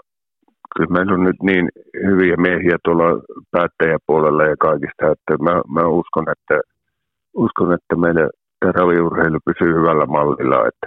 kyllä 0.73 0.93
meillä 0.97 1.15
on 1.15 1.25
nyt 1.25 1.41
niin 1.43 1.67
hyviä 2.09 2.37
miehiä 2.37 2.77
tuolla 2.85 3.09
päättäjäpuolella 3.55 4.45
ja 4.45 4.57
kaikista, 4.67 5.05
että 5.15 5.33
mä, 5.47 5.55
mä 5.77 5.85
uskon, 6.01 6.27
että, 6.35 6.57
uskon, 7.45 7.73
että 7.73 7.95
meillä 7.97 8.27
että 8.63 8.81
raviurheilu 8.81 9.39
pysyy 9.45 9.75
hyvällä 9.75 10.07
mallilla, 10.07 10.69
että, 10.69 10.87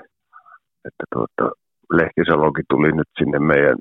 että 0.86 1.04
tuota, 1.14 1.52
Lehtisalokin 1.94 2.66
tuli 2.70 2.92
nyt 2.92 3.08
sinne 3.18 3.40
meidän, 3.40 3.78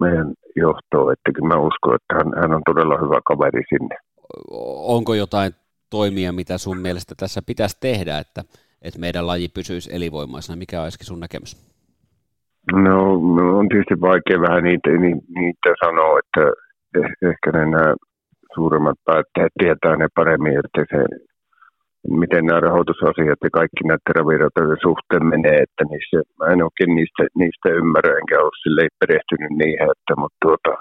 meidän 0.00 0.32
johtoon, 0.56 1.12
että 1.12 1.42
mä 1.42 1.56
uskon, 1.56 1.94
että 1.94 2.14
hän, 2.14 2.42
hän 2.42 2.54
on 2.54 2.62
todella 2.66 2.98
hyvä 2.98 3.20
kaveri 3.24 3.62
sinne. 3.68 3.96
Onko 4.96 5.14
jotain 5.14 5.52
toimia, 5.90 6.32
mitä 6.32 6.58
sun 6.58 6.78
mielestä 6.78 7.14
tässä 7.16 7.42
pitäisi 7.46 7.76
tehdä, 7.80 8.18
että, 8.18 8.42
että 8.82 9.00
meidän 9.00 9.26
laji 9.26 9.48
pysyisi 9.48 9.90
elinvoimaisena. 9.96 10.56
Mikä 10.56 10.80
on 10.80 10.88
Eski 10.88 11.04
sun 11.04 11.20
näkemys? 11.20 11.70
No, 12.72 12.96
no 13.36 13.58
on 13.58 13.68
tietysti 13.68 14.00
vaikea 14.00 14.40
vähän 14.40 14.64
niitä, 14.64 14.90
niitä 15.40 15.70
sanoa, 15.84 16.18
että 16.18 16.52
eh, 16.98 17.30
ehkä 17.30 17.52
ne 17.52 17.66
nämä 17.66 17.94
suuremmat 18.54 18.98
päättäjät 19.04 19.52
tietää 19.58 19.96
ne 19.96 20.06
paremmin, 20.14 20.58
että 20.58 20.84
se, 20.90 21.04
miten 22.08 22.46
nämä 22.46 22.60
rahoitusasiat 22.60 23.40
ja 23.44 23.50
kaikki 23.58 23.82
nämä 23.84 23.98
teraviratojen 24.06 24.84
suhteen 24.86 25.24
menee, 25.26 25.58
että 25.66 25.82
niissä, 25.90 26.18
mä 26.38 26.44
en 26.52 26.66
oikein 26.68 26.92
niistä, 26.98 27.22
niistä 27.40 27.68
ymmärrä, 27.80 28.18
enkä 28.18 28.36
ole 28.46 28.60
sille 28.62 28.82
perehtynyt 29.00 29.52
niihin, 29.60 29.88
että, 29.94 30.12
mutta 30.20 30.38
tuota, 30.44 30.72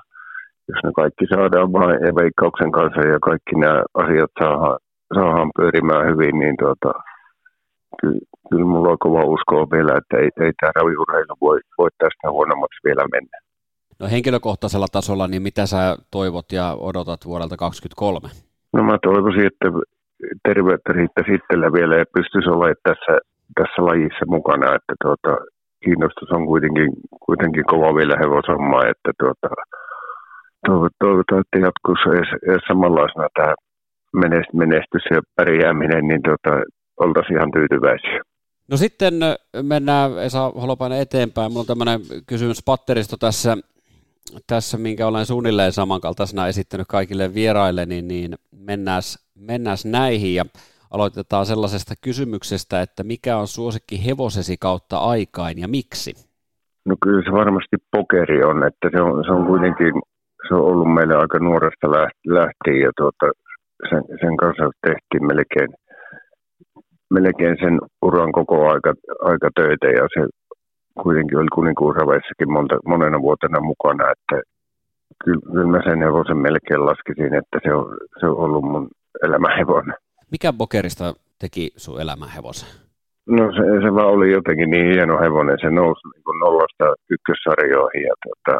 jos 0.69 0.79
ne 0.83 0.91
kaikki 1.01 1.25
saadaan 1.33 1.69
vain 1.73 2.15
veikkauksen 2.21 2.71
kanssa 2.77 3.01
ja 3.13 3.19
kaikki 3.29 3.55
nämä 3.63 3.79
asiat 4.03 4.33
saadaan, 4.39 4.77
saadaan 5.15 5.51
pyörimään 5.57 6.07
hyvin, 6.11 6.35
niin 6.41 6.55
tuota, 6.63 6.91
kyllä, 8.01 8.19
kyllä 8.49 8.67
mulla 8.71 8.91
on 8.93 9.05
kova 9.05 9.23
uskoa 9.33 9.71
vielä, 9.75 9.93
että 9.99 10.15
ei, 10.21 10.29
ei 10.45 10.53
tämä 10.59 10.71
raviurheilu 10.75 11.35
voi, 11.45 11.59
voi 11.77 11.89
tästä 11.97 12.25
huonommaksi 12.35 12.79
vielä 12.88 13.05
mennä. 13.15 13.38
No 13.99 14.05
henkilökohtaisella 14.11 14.89
tasolla, 14.91 15.27
niin 15.27 15.41
mitä 15.41 15.65
sä 15.65 15.97
toivot 16.11 16.51
ja 16.51 16.65
odotat 16.79 17.25
vuodelta 17.25 17.57
2023? 17.57 18.29
No 18.73 18.83
mä 18.83 18.97
toivoisin, 19.03 19.45
että 19.45 19.67
terveyttä 20.47 20.93
riittäisi 20.93 21.33
itsellä 21.33 21.73
vielä 21.77 21.95
ja 21.95 22.05
pystyisi 22.15 22.49
olemaan 22.49 22.75
tässä, 22.89 23.13
tässä 23.57 23.79
lajissa 23.89 24.25
mukana, 24.35 24.75
että 24.77 24.93
tuota, 25.03 25.31
kiinnostus 25.83 26.29
on 26.31 26.45
kuitenkin, 26.45 26.89
kuitenkin 27.25 27.65
kova 27.65 27.95
vielä 27.95 28.15
hevoshommaa, 28.21 28.89
että 28.93 29.11
tuota, 29.19 29.49
toivotaan, 30.99 31.41
että 31.41 31.57
jatkossa 31.67 32.09
edes, 32.15 32.61
samanlaisena 32.67 33.27
tämä 33.38 33.53
menestys 34.53 35.05
ja 35.11 35.21
pärjääminen, 35.35 36.07
niin 36.07 36.21
tuota, 36.27 36.51
oltaisiin 36.97 37.38
ihan 37.38 37.51
tyytyväisiä. 37.51 38.21
No 38.71 38.77
sitten 38.77 39.13
mennään 39.61 40.17
Esa 40.17 40.49
Holopainen 40.49 40.99
eteenpäin. 40.99 41.51
Mulla 41.51 41.61
on 41.61 41.67
tämmöinen 41.67 41.99
kysymys 42.27 42.63
patteristo 42.65 43.17
tässä, 43.17 43.57
tässä, 44.47 44.77
minkä 44.77 45.07
olen 45.07 45.25
suunnilleen 45.25 45.71
samankaltaisena 45.71 46.47
esittänyt 46.47 46.88
kaikille 46.88 47.33
vieraille, 47.33 47.85
niin, 47.85 48.07
niin 48.07 48.35
mennään, 48.51 49.01
mennään 49.39 49.77
näihin 49.86 50.36
ja 50.36 50.46
aloitetaan 50.91 51.46
sellaisesta 51.46 51.93
kysymyksestä, 52.03 52.81
että 52.81 53.03
mikä 53.03 53.38
on 53.38 53.48
suosikki 53.48 54.05
hevosesi 54.05 54.58
kautta 54.58 54.98
aikain 54.98 55.60
ja 55.60 55.67
miksi? 55.67 56.13
No 56.86 56.96
kyllä 57.03 57.24
se 57.24 57.31
varmasti 57.31 57.77
pokeri 57.91 58.43
on, 58.43 58.67
että 58.67 58.89
se 58.91 59.01
on, 59.01 59.24
se 59.25 59.31
on 59.31 59.46
kuitenkin 59.46 59.93
se 60.48 60.55
on 60.55 60.62
ollut 60.62 60.93
meille 60.93 61.15
aika 61.15 61.39
nuoresta 61.39 61.88
lähtien 62.27 62.79
ja 62.79 62.91
tuota, 62.98 63.25
sen, 63.89 64.03
sen 64.22 64.38
kanssa 64.38 64.69
tehtiin 64.88 65.25
melkein, 65.27 65.69
melkein 67.10 67.58
sen 67.63 67.79
uran 68.01 68.31
koko 68.31 68.69
aika, 68.69 68.93
aika 69.22 69.50
töitä 69.55 69.88
ja 69.88 70.08
se 70.13 70.27
kuitenkin 71.03 71.38
oli 71.38 71.48
kuninkuusraveissakin 71.53 72.51
monta, 72.51 72.75
monena 72.86 73.22
vuotena 73.22 73.60
mukana, 73.60 74.12
että 74.12 74.41
kyllä, 75.24 75.41
kyllä 75.51 75.67
mä 75.67 75.81
sen 75.84 76.00
hevosen 76.00 76.38
melkein 76.38 76.86
laskisin, 76.86 77.34
että 77.34 77.58
se 77.63 77.74
on, 77.74 77.98
se 78.19 78.25
on 78.25 78.38
ollut 78.38 78.63
mun 78.63 78.88
elämähevonen. 79.23 79.95
Mikä 80.31 80.53
bokerista 80.53 81.13
teki 81.39 81.71
sun 81.77 82.01
elämähevosen? 82.01 82.69
No 83.38 83.43
se, 83.51 83.63
se 83.83 83.93
vaan 83.95 84.13
oli 84.15 84.31
jotenkin 84.31 84.69
niin 84.69 84.88
hieno 84.93 85.19
hevonen, 85.19 85.57
se 85.61 85.69
nousi 85.69 86.07
niin 86.13 86.23
kuin 86.23 86.39
nollasta 86.39 86.85
ykkössarjoihin 87.09 88.03
ja 88.09 88.15
tuota, 88.23 88.55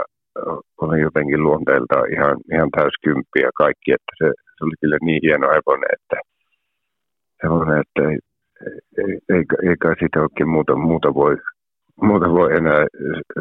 oli 0.82 1.02
jotenkin 1.02 1.44
luonteeltaan 1.44 2.14
ihan, 2.14 2.38
ihan 2.54 2.70
täyskymppi 2.78 3.40
ja 3.48 3.52
kaikki, 3.58 3.92
että 3.92 4.14
se, 4.20 4.28
se 4.56 4.62
oli 4.66 4.76
kyllä 4.82 4.98
niin 5.02 5.22
hieno 5.24 5.48
hevonen, 5.48 5.92
että, 5.98 6.18
hevonen, 7.44 7.84
että 7.84 8.02
ei, 8.10 8.18
ei, 9.04 9.14
ei, 9.36 9.44
ei 9.70 9.78
kai 9.84 9.96
siitä 10.00 10.22
oikein 10.22 10.50
muuta, 10.50 10.76
muuta, 10.76 11.14
voi, 11.14 11.38
muuta 12.02 12.30
voi 12.30 12.58
enää 12.58 12.86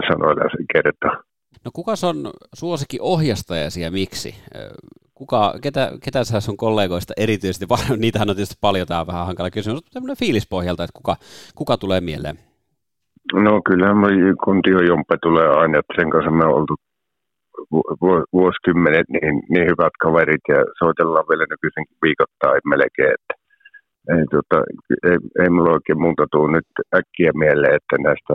sanoilla 0.08 0.44
kertoa. 0.72 1.22
No 1.64 1.70
kuka 1.74 1.92
on 2.02 2.30
suosikin 2.54 3.02
ohjastajasi 3.02 3.80
ja 3.80 3.90
miksi? 3.90 4.34
Kuka, 5.18 5.54
ketä, 5.62 5.92
ketä 6.04 6.24
sä 6.24 6.40
sun 6.40 6.56
kollegoista 6.56 7.12
erityisesti, 7.16 7.66
niitähän 7.96 8.30
on 8.30 8.36
tietysti 8.36 8.58
paljon, 8.60 8.86
tämä 8.86 9.00
on 9.00 9.06
vähän 9.06 9.26
hankala 9.26 9.50
kysymys, 9.50 9.76
mutta 9.76 9.90
tämmöinen 9.92 10.16
fiilispohjalta, 10.16 10.84
että 10.84 10.98
kuka, 11.00 11.16
kuka 11.54 11.76
tulee 11.76 12.00
mieleen? 12.00 12.36
No 13.32 13.62
kyllähän 13.68 13.96
kun 14.44 14.62
Tio 14.62 14.80
Jompe 14.80 15.16
tulee 15.22 15.48
aina, 15.48 15.78
että 15.78 15.94
sen 15.96 16.10
kanssa 16.10 16.30
me 16.30 16.44
on 16.44 16.54
oltu 16.54 16.74
vuosikymmenet 18.32 19.08
niin, 19.08 19.34
niin 19.52 19.66
hyvät 19.72 19.94
kaverit 20.00 20.44
ja 20.48 20.60
soitellaan 20.78 21.28
vielä 21.30 21.46
nykyisin 21.50 21.86
viikoittain 22.02 22.60
melkein. 22.72 23.14
Että, 23.18 23.34
ei, 24.14 24.24
tota, 24.34 24.58
ei, 25.08 25.18
ei 25.42 25.50
mulla 25.50 25.70
oikein 25.70 26.00
muuta 26.00 26.26
tule 26.32 26.52
nyt 26.52 26.70
äkkiä 26.98 27.32
mieleen, 27.34 27.74
että 27.74 27.96
näistä, 28.06 28.34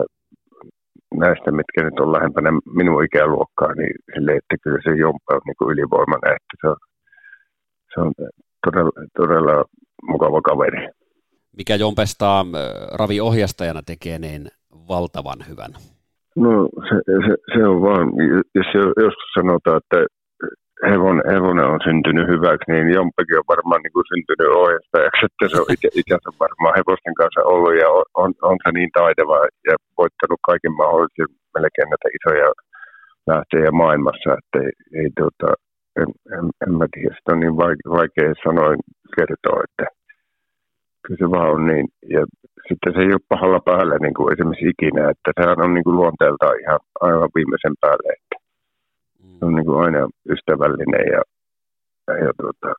näistä, 1.18 1.50
mitkä 1.50 1.82
nyt 1.84 2.00
on 2.00 2.12
lähempänä 2.12 2.50
minun 2.74 3.04
ikäluokkaa, 3.04 3.74
niin 3.74 3.94
sille, 4.14 4.32
että 4.32 4.56
kyllä 4.62 4.78
se 4.84 4.90
Jompe 4.96 5.30
on 5.34 5.40
niin 5.46 5.70
ylivoimainen, 5.72 6.36
että 6.38 6.54
se 6.60 6.66
on, 6.68 6.76
se 7.94 8.00
on 8.00 8.12
todella, 8.64 8.92
todella 9.16 9.64
mukava 10.02 10.40
kaveri. 10.42 10.88
Mikä 11.56 11.74
Jompesta 11.74 12.40
äh, 12.40 12.46
Ravi 12.98 13.20
ohjastajana 13.20 13.82
tekee 13.86 14.18
niin 14.18 14.48
valtavan 14.88 15.38
hyvän? 15.48 15.72
No 16.36 16.68
se, 16.88 16.96
se, 17.26 17.34
se 17.54 17.66
on 17.66 17.82
vaan, 17.82 18.06
jos 18.54 18.66
joskus 18.96 19.30
sanotaan, 19.38 19.76
että 19.76 20.06
hevon, 20.90 21.18
hevonen 21.32 21.72
on 21.74 21.80
syntynyt 21.86 22.26
hyväksi, 22.32 22.70
niin 22.72 22.86
Jompekin 22.96 23.40
on 23.40 23.52
varmaan 23.54 23.80
niin 23.82 23.94
kuin 23.96 24.10
syntynyt 24.12 24.56
ohjastajaksi, 24.62 25.26
että 25.28 25.44
se 25.48 25.56
on 25.62 25.68
ikä, 25.74 25.88
ikänsä 26.00 26.30
varmaan 26.44 26.76
hevosten 26.78 27.14
kanssa 27.20 27.40
ollut 27.52 27.74
ja 27.82 27.88
on, 27.98 28.04
on, 28.22 28.30
on 28.50 28.56
se 28.62 28.70
niin 28.72 28.92
taitava 28.98 29.38
ja 29.68 29.74
voittanut 29.98 30.40
kaiken 30.50 30.74
mahdollisen 30.82 31.30
melkein 31.56 31.88
näitä 31.90 32.08
isoja 32.18 32.48
lähtejä 33.30 33.70
maailmassa, 33.82 34.30
että 34.38 34.56
ei, 34.64 34.72
ei 35.00 35.08
tuota, 35.18 35.48
en, 36.00 36.08
en, 36.36 36.44
en 36.64 36.72
mä 36.78 36.86
tiedä, 36.94 37.14
sitä 37.14 37.32
on 37.34 37.40
niin 37.40 37.56
vaikea, 37.64 37.90
vaikea 38.00 38.30
sanoin 38.46 38.78
kertoa, 39.16 39.60
että 39.66 39.86
kyllä 41.02 41.18
se 41.22 41.26
vaan 41.34 41.50
on 41.56 41.66
niin. 41.70 41.86
Ja 42.14 42.22
sitten 42.68 42.92
se 42.92 43.00
ei 43.00 43.12
ole 43.16 43.30
pahalla 43.32 43.60
päällä 43.70 43.96
niin 43.98 44.16
kuin 44.16 44.32
esimerkiksi 44.32 44.72
ikinä, 44.74 45.02
että 45.12 45.30
sehän 45.36 45.64
on 45.64 45.74
niin 45.74 45.84
kuin 45.84 45.96
luonteeltaan 46.00 46.60
ihan 46.64 46.80
aivan 47.00 47.30
viimeisen 47.36 47.76
päälle, 47.80 48.08
että 48.18 48.36
se 49.38 49.44
on 49.44 49.54
niin 49.54 49.66
kuin 49.66 49.80
aina 49.84 50.08
ystävällinen 50.28 51.06
ja, 51.12 51.22
ja 52.24 52.32
tuota, 52.40 52.74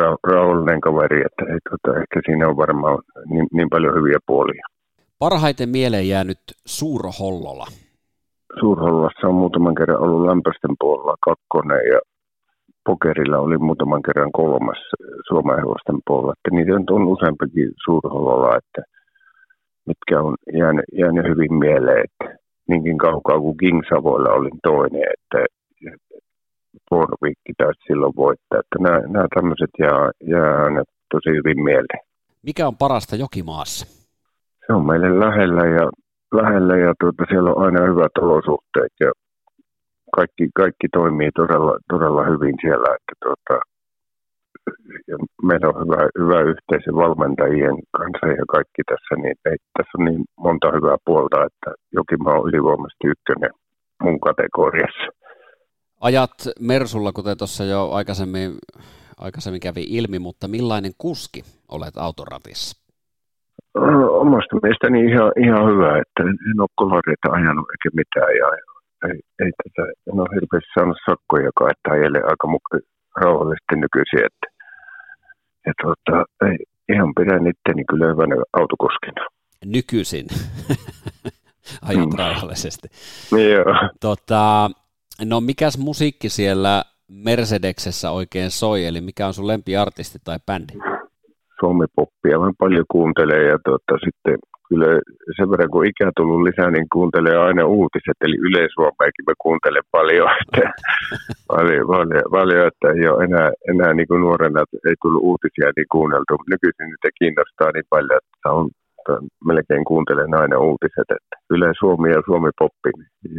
ra- 0.00 0.18
rauhallinen 0.32 0.80
kaveri, 0.80 1.20
että 1.26 1.52
ei, 1.52 1.58
tuota, 1.68 2.00
ehkä 2.00 2.20
siinä 2.26 2.48
on 2.48 2.56
varmaan 2.56 2.98
niin, 3.26 3.46
niin 3.52 3.70
paljon 3.70 3.94
hyviä 3.94 4.18
puolia. 4.26 4.62
Parhaiten 5.18 5.68
mieleen 5.68 6.08
jäänyt 6.08 6.38
Suurhollola? 6.66 7.66
Suurhollassa 8.60 9.28
on 9.28 9.34
muutaman 9.34 9.74
kerran 9.74 10.00
ollut 10.00 10.26
lämpöisten 10.26 10.74
puolella 10.80 11.16
kakkonen 11.24 11.86
ja 11.92 12.00
pokerilla 12.84 13.38
oli 13.38 13.58
muutaman 13.58 14.02
kerran 14.02 14.32
kolmas 14.32 14.78
Suomen 15.28 15.56
hevosten 15.56 15.98
puolella. 16.06 16.32
Että 16.32 16.56
niitä 16.56 16.94
on 16.94 17.06
useampikin 17.06 17.70
suurhololla, 17.84 18.56
että 18.56 18.82
mitkä 19.86 20.20
on 20.20 20.34
jäänyt, 20.52 20.84
jäänyt 20.92 21.26
hyvin 21.26 21.54
mieleen. 21.54 22.04
Että 22.04 22.38
niinkin 22.68 22.98
kaukaa 22.98 23.40
kuin 23.40 23.56
King 23.56 23.80
Savoilla 23.88 24.30
olin 24.30 24.58
toinen, 24.62 25.06
että 25.16 25.46
Porvikki 26.90 27.52
taisi 27.58 27.80
silloin 27.86 28.16
voittaa. 28.16 28.60
Että 28.60 28.78
nämä, 28.80 28.98
nämä 29.00 29.26
tämmöiset 29.34 29.70
jää, 29.78 30.10
jää 30.32 30.64
aina 30.64 30.82
tosi 31.14 31.30
hyvin 31.38 31.64
mieleen. 31.64 32.02
Mikä 32.42 32.66
on 32.66 32.76
parasta 32.76 33.16
jokimaassa? 33.16 33.86
Se 34.66 34.72
on 34.72 34.86
meille 34.86 35.20
lähellä 35.20 35.64
ja, 35.78 35.90
lähellä 36.40 36.76
ja 36.76 36.94
tuota, 37.00 37.24
siellä 37.28 37.50
on 37.50 37.62
aina 37.64 37.80
hyvät 37.92 38.14
olosuhteet 38.18 38.94
ja 39.00 39.10
kaikki, 40.16 40.44
kaikki 40.54 40.86
toimii 40.92 41.30
todella, 41.34 41.78
todella 41.92 42.22
hyvin 42.24 42.54
siellä, 42.60 42.88
että 42.96 43.14
tuota, 43.24 43.54
ja 45.10 45.16
meillä 45.48 45.68
on 45.68 45.78
hyvä, 45.82 46.00
hyvä 46.22 46.40
yhteisö 46.52 46.90
valmentajien 47.04 47.78
kanssa 47.96 48.26
ja 48.26 48.44
kaikki 48.54 48.82
tässä, 48.90 49.12
niin 49.22 49.36
ei, 49.50 49.56
tässä 49.76 49.94
on 49.98 50.04
niin 50.04 50.24
monta 50.46 50.66
hyvää 50.76 50.98
puolta, 51.04 51.36
että 51.48 51.70
Jokimaa 51.92 52.38
on 52.38 52.48
ylivoimaisesti 52.48 53.06
ykkönen 53.14 53.54
mun 54.02 54.20
kategoriassa. 54.20 55.19
Ajat 56.00 56.30
Mersulla, 56.60 57.12
kuten 57.12 57.38
tuossa 57.38 57.64
jo 57.64 57.90
aikaisemmin, 57.90 58.50
aikaisemmin 59.18 59.60
kävi 59.60 59.84
ilmi, 59.88 60.18
mutta 60.18 60.48
millainen 60.48 60.92
kuski 60.98 61.42
olet 61.68 61.96
autoratissa? 61.96 62.80
Omasta 64.24 64.56
mielestäni 64.62 64.98
ihan, 65.10 65.32
ihan 65.44 65.64
hyvä, 65.70 65.90
että 66.02 66.22
en 66.22 66.60
ole 66.60 66.68
kolareita 66.74 67.28
ajanut 67.32 67.66
eikä 67.72 67.88
mitään 68.00 68.32
ja 68.40 68.46
ei, 69.08 69.20
ei 69.44 69.52
tätä, 69.62 69.82
en 70.08 70.20
ole 70.20 70.34
hirveästi 70.34 70.70
saanut 70.74 70.98
sakkoja, 71.10 71.50
että 71.70 71.90
ajelee 71.90 72.22
aika 72.22 72.46
rauhallisesti 73.16 73.74
nykyisin, 73.76 74.26
että 74.26 74.46
ja 75.66 75.72
tuota, 75.82 76.24
ei, 76.46 76.56
ihan 76.92 77.14
pidän 77.14 77.46
itteni 77.46 77.84
kyllä 77.90 78.06
hyvänä 78.06 78.34
autokoskina. 78.52 79.26
Nykyisin 79.64 80.26
ajat 81.88 82.10
mm. 82.10 82.18
rauhallisesti. 82.18 82.88
Joo. 83.52 83.90
Tota, 84.00 84.70
no 85.24 85.40
mikäs 85.40 85.78
musiikki 85.78 86.28
siellä 86.28 86.82
Mercedeksessä 87.08 88.10
oikein 88.10 88.50
soi, 88.50 88.86
eli 88.86 89.00
mikä 89.00 89.26
on 89.26 89.34
sun 89.34 89.46
lempiartisti 89.46 90.18
tai 90.24 90.38
bändi? 90.46 90.72
suomipoppia 91.60 92.38
mä 92.38 92.50
paljon 92.58 92.84
kuuntelen 92.94 93.44
ja 93.50 93.58
tota, 93.68 93.94
sitten 94.04 94.36
kyllä 94.68 94.90
sen 95.36 95.50
verran 95.50 95.70
kun 95.72 95.86
ikä 95.86 96.12
tullut 96.16 96.42
lisää, 96.48 96.70
niin 96.70 96.88
kuuntelee 96.96 97.36
aina 97.46 97.64
uutiset, 97.78 98.18
eli 98.24 98.36
yleisluopaikin 98.46 99.24
mä 99.28 99.34
kuuntelen 99.44 99.86
paljon, 99.96 100.28
että, 100.40 100.64
paljon, 101.52 101.86
paljon, 101.94 102.26
paljon, 102.38 102.66
että 102.70 102.86
ei 102.96 103.08
ole 103.10 103.24
enää, 103.24 103.48
enää 103.72 103.92
niin 103.94 104.08
kuin 104.08 104.20
nuorena 104.20 104.60
ei 104.88 104.96
tullut 105.02 105.26
uutisia 105.30 105.68
niin 105.76 105.90
kuunneltu. 105.94 106.34
Nykyisin 106.52 106.88
niitä 106.90 107.10
kiinnostaa 107.18 107.70
niin 107.72 107.88
paljon, 107.94 108.20
että 108.22 108.48
on 108.58 108.66
melkein 109.44 109.84
kuuntelen 109.84 110.34
aina 110.34 110.58
uutiset, 110.58 111.08
että 111.16 111.36
Yle 111.50 111.72
Suomi 111.78 112.08
ja 112.10 112.22
Suomi 112.26 112.50
Poppi, 112.58 112.90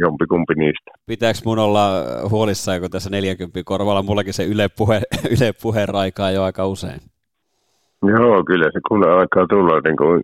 jompikumpi 0.04 0.54
niistä. 0.54 0.90
Pitääkö 1.06 1.38
mun 1.44 1.58
olla 1.58 1.84
huolissaan, 2.30 2.80
kun 2.80 2.90
tässä 2.90 3.10
40 3.10 3.60
korvalla 3.64 4.02
mullakin 4.02 4.34
se 4.34 4.44
Yle, 4.44 4.68
puhe, 4.78 5.00
Yle 5.34 5.52
puheen 5.62 5.88
raikaa 5.88 6.30
jo 6.30 6.42
aika 6.42 6.66
usein? 6.66 7.00
Joo, 8.02 8.44
kyllä 8.44 8.64
se 8.72 8.80
kun 8.88 9.08
alkaa 9.08 9.46
tulla, 9.46 9.80
niin 9.80 9.96
kuin 9.96 10.22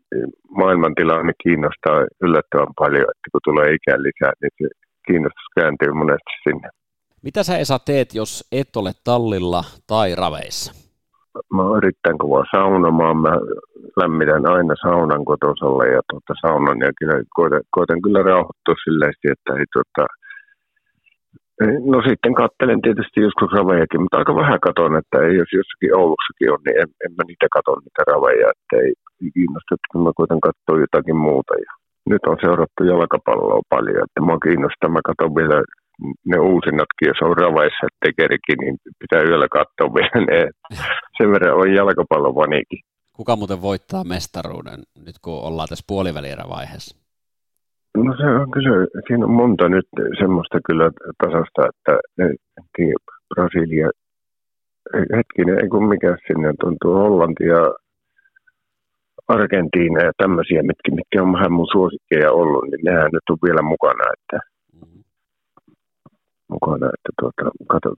maailmantilanne 0.51 1.33
kiinnostaa 1.43 2.07
yllättävän 2.23 2.75
paljon, 2.79 3.07
että 3.11 3.29
kun 3.33 3.41
tulee 3.45 3.75
ikään 3.75 4.03
lisää, 4.03 4.33
niin 4.43 4.51
se 4.59 4.69
kiinnostus 5.07 5.49
kääntyy 5.61 5.93
monesti 5.93 6.35
sinne. 6.49 6.69
Mitä 7.23 7.43
sä 7.43 7.59
Esa 7.59 7.79
teet, 7.79 8.15
jos 8.15 8.49
et 8.53 8.77
ole 8.77 8.93
tallilla 9.05 9.65
tai 9.87 10.15
raveissa? 10.15 10.88
Mä 11.55 11.63
oon 11.63 11.79
erittäin 11.81 12.19
kova 12.19 12.45
saunomaan. 12.55 13.17
Mä 13.17 13.35
lämmitän 14.01 14.47
aina 14.47 14.75
saunan 14.87 15.25
kotosalla 15.25 15.85
ja 15.85 16.01
tuota, 16.11 16.33
saunan 16.43 16.79
ja 16.87 16.91
kyllä 16.99 17.17
koitan, 17.37 17.63
koitan 17.71 18.03
kyllä 18.03 18.23
rauhoittua 18.23 18.75
silleen, 18.85 19.13
että 19.33 19.53
ei 19.59 19.67
tuota, 19.73 20.05
No 21.93 21.99
sitten 22.09 22.35
kattelen 22.35 22.81
tietysti 22.83 23.19
joskus 23.27 23.51
ravejakin, 23.53 24.01
mutta 24.03 24.19
aika 24.19 24.35
vähän 24.43 24.61
katon, 24.67 24.97
että 25.01 25.17
ei, 25.25 25.33
jos 25.41 25.51
jossakin 25.59 25.97
Oulussakin 25.99 26.53
on, 26.55 26.61
niin 26.67 26.79
en, 26.83 26.91
en 27.05 27.13
mä 27.17 27.23
niitä 27.27 27.47
kato 27.57 27.73
niitä 27.85 28.03
raveja, 28.13 28.47
että 28.55 28.75
ei, 28.85 28.93
ei 29.23 29.31
kiinnosta, 29.35 29.75
että 29.75 29.99
mä 30.05 30.11
koitan 30.19 30.43
katsoa 30.47 30.83
jotakin 30.85 31.19
muuta. 31.27 31.55
Ja 31.65 31.71
nyt 32.11 32.25
on 32.31 32.37
seurattu 32.45 32.83
jalkapalloa 32.93 33.73
paljon, 33.75 34.03
että 34.05 34.21
mua 34.27 34.39
kiinnostaa, 34.47 34.95
mä 34.95 35.09
katson 35.09 35.35
vielä 35.41 35.59
ne 36.25 36.39
uusinnatkin, 36.39 37.09
jos 37.09 37.23
on 37.23 37.37
raveissa 37.37 37.87
tekerikin, 38.05 38.59
niin 38.61 38.77
pitää 38.99 39.23
yöllä 39.23 39.49
katsoa 39.49 39.95
vielä 39.95 40.27
ne. 40.27 40.51
Sen 41.17 41.33
verran 41.33 41.57
on 41.57 41.75
jalkapallovanikin. 41.75 42.81
Kuka 43.17 43.37
muuten 43.37 43.63
voittaa 43.63 44.05
mestaruuden 44.05 44.81
nyt, 45.07 45.17
kun 45.25 45.43
ollaan 45.49 45.69
tässä 45.69 45.85
puolivälierävaiheessa? 45.89 46.99
No 47.97 48.17
se 48.17 48.27
on 48.27 48.51
kyllä, 48.51 48.87
siinä 49.07 49.25
on 49.27 49.33
monta 49.33 49.69
nyt 49.69 49.89
semmoista 50.19 50.59
kyllä 50.67 50.91
tasasta, 51.25 51.63
että 51.69 51.93
Brasilia, 53.35 53.91
hetkinen, 55.17 55.59
ei 55.63 55.69
kun 55.69 55.89
mikä 55.89 56.17
sinne 56.27 56.53
tuntuu, 56.61 56.95
Hollanti 56.95 57.45
ja 57.45 57.75
Argentiina 59.29 60.01
ja 60.03 60.13
tämmöisiä, 60.17 60.63
mitkä, 60.63 60.91
mitkä 60.95 61.23
on 61.23 61.33
vähän 61.33 61.53
mun 61.53 61.69
suosikkeja 61.73 62.33
ollut, 62.33 62.65
niin 62.65 62.85
nehän 62.85 63.11
nyt 63.13 63.27
on 63.31 63.39
vielä 63.47 63.63
mukana, 63.63 64.05
että 64.17 64.39
mm-hmm. 64.73 65.05
Mukana, 66.49 66.87
että 66.87 67.11
tuota, 67.21 67.51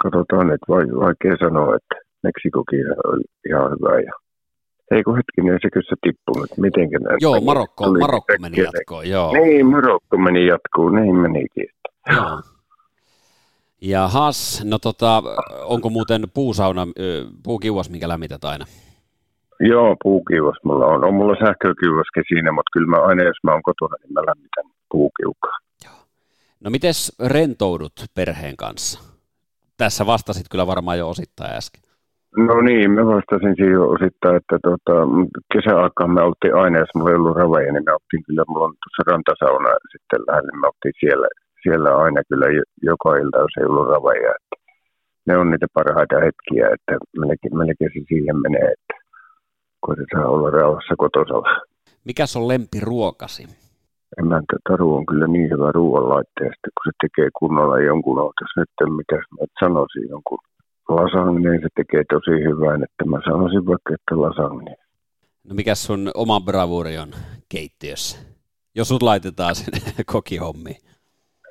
katsotaan, 0.02 0.50
että 0.54 0.66
vaikea 1.06 1.36
sanoa, 1.40 1.76
että 1.76 1.94
Meksikokin 2.22 2.86
on 3.04 3.20
ihan 3.48 3.70
hyvä 3.70 4.00
ja 4.00 4.12
ei 4.90 5.02
kun 5.02 5.16
hetkinen, 5.16 5.58
sekö 5.62 5.80
se 5.82 5.96
tippunut, 6.02 6.48
mitenkä 6.56 6.98
näin. 6.98 7.18
Joo, 7.20 7.40
Marokko, 7.40 7.92
Marokko 8.00 8.34
meni 8.40 8.56
jatkoon, 8.62 9.08
joo. 9.08 9.32
Niin, 9.32 9.66
Marokko 9.66 10.16
meni 10.16 10.46
jatkoon, 10.46 10.94
niin 10.94 11.16
menikin. 11.16 11.68
Joo. 12.16 12.40
Ja 13.82 14.08
Haas, 14.08 14.64
no 14.64 14.78
tota, 14.78 15.22
onko 15.64 15.90
muuten 15.90 16.22
puusauna, 16.34 16.86
puukiuas, 17.44 17.90
mikä 17.90 18.08
lämmität 18.08 18.44
aina? 18.44 18.64
Joo, 19.60 19.96
puukiuas 20.02 20.56
mulla 20.64 20.86
on. 20.86 21.04
On 21.04 21.14
mulla 21.14 21.34
sähkökiuaskin 21.46 22.24
siinä, 22.28 22.52
mutta 22.52 22.70
kyllä 22.72 22.86
mä 22.86 22.96
aina, 22.96 23.24
jos 23.24 23.36
mä 23.42 23.52
oon 23.52 23.62
kotona, 23.62 23.96
niin 24.02 24.12
mä 24.12 24.20
lämmitän 24.20 24.64
puukiukaa. 24.90 25.58
No 26.64 26.70
mites 26.70 27.16
rentoudut 27.26 27.92
perheen 28.14 28.56
kanssa? 28.56 29.00
Tässä 29.76 30.06
vastasit 30.06 30.46
kyllä 30.50 30.66
varmaan 30.66 30.98
jo 30.98 31.08
osittain 31.08 31.52
äsken. 31.52 31.82
No 32.36 32.60
niin, 32.60 32.90
mä 32.90 33.06
vastasin 33.06 33.54
siihen 33.56 33.80
osittain, 33.96 34.36
että 34.36 34.56
tota, 34.68 34.96
kesäaikaan 35.52 36.10
me 36.10 36.22
oltiin 36.22 36.54
aina, 36.62 36.78
jos 36.78 36.94
mulla 36.94 37.10
ei 37.10 37.16
ollut 37.16 37.36
raveja, 37.36 37.72
niin 37.72 37.84
me 37.84 37.92
oltiin 37.92 38.22
kyllä, 38.26 38.44
mulla 38.48 38.64
on 38.64 38.74
tuossa 38.82 39.02
rantasauna 39.10 39.70
sitten 39.92 40.20
lähellä, 40.26 40.50
niin 40.50 40.60
me 40.60 40.66
oltiin 40.72 40.96
siellä, 41.00 41.28
siellä 41.62 41.90
aina 42.04 42.20
kyllä 42.28 42.46
joka 42.90 43.10
ilta, 43.16 43.38
jos 43.44 43.56
ei 43.58 43.66
ollut 43.70 43.88
raveja. 43.94 44.30
Että 44.38 44.56
ne 45.26 45.32
on 45.40 45.50
niitä 45.50 45.66
parhaita 45.74 46.16
hetkiä, 46.26 46.64
että 46.74 46.92
melkein, 47.22 47.56
melkein 47.62 47.90
se 47.94 48.00
siihen 48.08 48.38
menee, 48.46 48.68
että 48.76 48.94
saa 50.12 50.28
olla 50.34 50.50
rauhassa 50.50 50.94
kotosalla. 50.98 51.50
Mikäs 52.04 52.36
on 52.36 52.48
lempiruokasi? 52.48 53.42
Emäntä 54.18 54.56
Taru 54.68 54.94
on 54.94 55.06
kyllä 55.06 55.26
niin 55.26 55.50
hyvä 55.50 55.72
ruoanlaitteesta, 55.72 56.66
kun 56.74 56.84
se 56.84 56.92
tekee 57.00 57.28
kunnolla 57.38 57.80
jonkun, 57.80 58.16
jos 58.16 58.52
nyt 58.56 58.96
mitä 58.96 59.16
mä 59.16 59.46
sanoisin, 59.60 60.08
jonkun 60.08 60.38
lasagne, 60.88 61.58
se 61.62 61.68
tekee 61.76 62.04
tosi 62.12 62.44
hyvän, 62.48 62.82
että 62.82 63.04
mä 63.04 63.18
sanoisin 63.24 63.66
vaikka, 63.66 63.94
että 63.94 64.20
lasagne. 64.20 64.76
No 65.44 65.54
mikä 65.54 65.74
sun 65.74 66.10
oma 66.14 66.40
bravuri 66.40 66.98
on 66.98 67.08
keittiössä, 67.48 68.18
jos 68.74 68.88
sut 68.88 69.02
laitetaan 69.02 69.54
sinne 69.54 69.80
kokihommiin? 70.12 70.80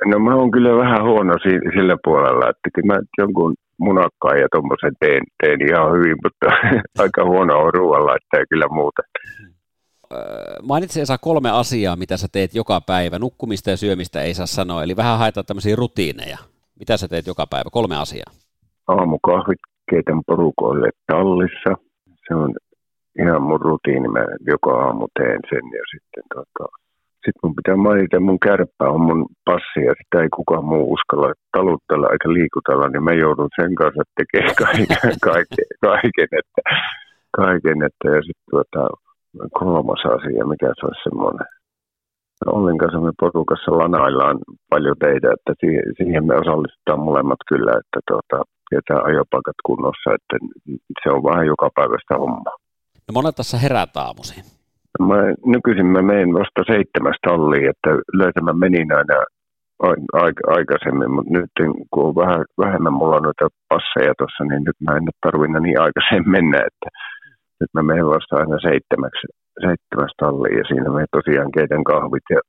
No 0.05 0.19
mä 0.19 0.35
oon 0.35 0.51
kyllä 0.51 0.77
vähän 0.77 1.03
huono 1.03 1.33
sillä 1.73 1.97
puolella, 2.03 2.49
että 2.49 2.81
mä 2.85 2.99
jonkun 3.17 3.55
munakkaan 3.79 4.39
ja 4.39 4.47
tuommoisen 4.51 4.93
teen, 4.99 5.23
teen 5.43 5.59
ihan 5.69 5.91
hyvin, 5.91 6.17
mutta 6.23 6.47
aika 7.03 7.25
huono 7.25 7.59
on 7.59 7.73
ruoanlaittaja 7.73 8.45
kyllä 8.49 8.67
muuten. 8.71 9.05
Mainitse 10.63 11.05
saa 11.05 11.17
kolme 11.17 11.49
asiaa, 11.49 11.95
mitä 11.95 12.17
sä 12.17 12.27
teet 12.31 12.55
joka 12.55 12.81
päivä. 12.81 13.19
Nukkumista 13.19 13.69
ja 13.69 13.77
syömistä 13.77 14.21
ei 14.21 14.33
saa 14.33 14.45
sanoa, 14.45 14.83
eli 14.83 14.95
vähän 14.95 15.17
haetaan 15.17 15.45
tämmöisiä 15.45 15.75
rutiineja. 15.75 16.37
Mitä 16.79 16.97
sä 16.97 17.07
teet 17.07 17.27
joka 17.27 17.47
päivä? 17.47 17.69
Kolme 17.71 17.97
asiaa 17.97 18.31
aamukahvit 18.95 19.63
keitän 19.89 20.21
porukoille 20.27 20.89
tallissa. 21.07 21.71
Se 22.27 22.35
on 22.35 22.51
ihan 23.21 23.41
mun 23.41 23.61
rutiini. 23.61 24.07
Mä 24.07 24.23
joka 24.53 24.71
aamu 24.85 25.07
teen 25.19 25.41
sen 25.49 25.65
ja 25.79 25.83
sitten 25.91 26.25
tota, 26.35 26.65
sitten 27.25 27.43
mun 27.43 27.55
pitää 27.55 27.75
mainita, 27.75 28.19
mun 28.19 28.39
kärppä 28.39 28.85
on 28.95 29.01
mun 29.01 29.25
passi 29.45 29.81
ja 29.87 29.93
sitä 29.99 30.17
ei 30.23 30.29
kukaan 30.35 30.65
muu 30.65 30.93
uskalla 30.93 31.33
taluttella 31.57 32.07
eikä 32.13 32.29
liikutella, 32.37 32.87
niin 32.89 33.03
mä 33.03 33.13
joudun 33.13 33.49
sen 33.59 33.75
kanssa 33.75 34.03
tekemään 34.17 34.55
kaiken, 34.65 35.15
kaiken, 35.31 35.69
kaiken, 35.89 36.29
että, 36.41 36.61
kaiken 37.41 37.79
että 37.87 38.07
ja 38.15 38.21
sitten 38.27 38.49
tuota, 38.51 38.81
kolmas 39.59 40.03
asia, 40.15 40.45
mikä 40.51 40.67
se 40.67 40.85
olisi 40.85 41.03
semmoinen. 41.03 41.47
Ollin 42.45 42.77
kanssa 42.77 42.99
me 42.99 43.11
porukassa 43.19 43.77
lanaillaan 43.77 44.37
paljon 44.69 44.95
teitä, 44.99 45.27
että 45.35 45.53
siihen, 45.59 45.83
siihen 45.97 46.25
me 46.27 46.35
osallistutaan 46.35 46.99
molemmat 46.99 47.41
kyllä, 47.49 47.71
että 47.81 47.99
tuota, 48.07 48.43
pidetään 48.69 49.05
ajopaikat 49.05 49.59
kunnossa, 49.65 50.09
että 50.17 50.35
se 51.03 51.09
on 51.15 51.23
vähän 51.23 51.45
joka 51.45 51.69
päivästä 51.75 52.13
homma. 52.21 52.51
No 53.07 53.11
monet 53.13 53.35
tässä 53.35 53.57
herät 53.57 53.97
aamuisin? 53.97 54.43
Mä, 55.09 55.19
nykyisin 55.45 55.85
mä 55.85 56.01
menen 56.01 56.33
vasta 56.33 56.61
seitsemästä 56.73 57.23
talliin, 57.29 57.69
että 57.69 57.89
yleensä 58.13 58.41
mä 58.41 58.53
menin 58.53 58.91
aina 58.99 59.17
aikaisemmin, 60.57 61.11
mutta 61.11 61.33
nyt 61.37 61.53
kun 61.91 62.05
on 62.07 62.15
vähän, 62.15 62.41
vähemmän 62.57 62.93
mulla 62.93 63.15
on 63.15 63.23
noita 63.23 63.47
passeja 63.69 64.13
tuossa, 64.17 64.43
niin 64.43 64.63
nyt 64.63 64.77
mä 64.85 64.97
en 64.97 65.05
nyt 65.05 65.19
tarvinnut 65.25 65.63
niin 65.63 65.81
aikaisemmin 65.85 66.31
mennä, 66.37 66.57
että 66.57 66.87
nyt 67.59 67.71
mä 67.73 67.83
menen 67.83 68.05
vasta 68.05 68.35
aina 68.35 68.57
seitsemäksi, 68.67 69.25
seitsemästä 69.65 70.19
talliin 70.23 70.57
ja 70.57 70.63
siinä 70.67 70.89
me 70.89 71.05
tosiaan 71.17 71.51
keitän 71.51 71.83
kahvit 71.83 72.27
ja 72.29 72.39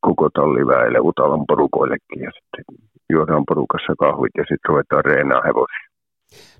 koko 0.00 0.28
talliväelle 0.30 0.98
Utalan 1.00 1.44
porukoillekin 1.48 2.20
ja 2.26 2.30
sitten 2.36 2.64
juodaan 3.12 3.44
porukassa 3.48 3.92
kahvit 3.98 4.34
ja 4.38 4.44
sitten 4.48 4.68
ruvetaan 4.68 5.04
reenaa 5.04 5.42
hevosia. 5.48 5.86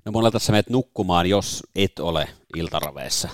No 0.05 0.11
mulla 0.11 0.31
tässä 0.31 0.51
menet 0.51 0.69
nukkumaan, 0.69 1.29
jos 1.29 1.63
et 1.75 1.95
ole 1.99 2.23
iltaraveessa. 2.57 3.27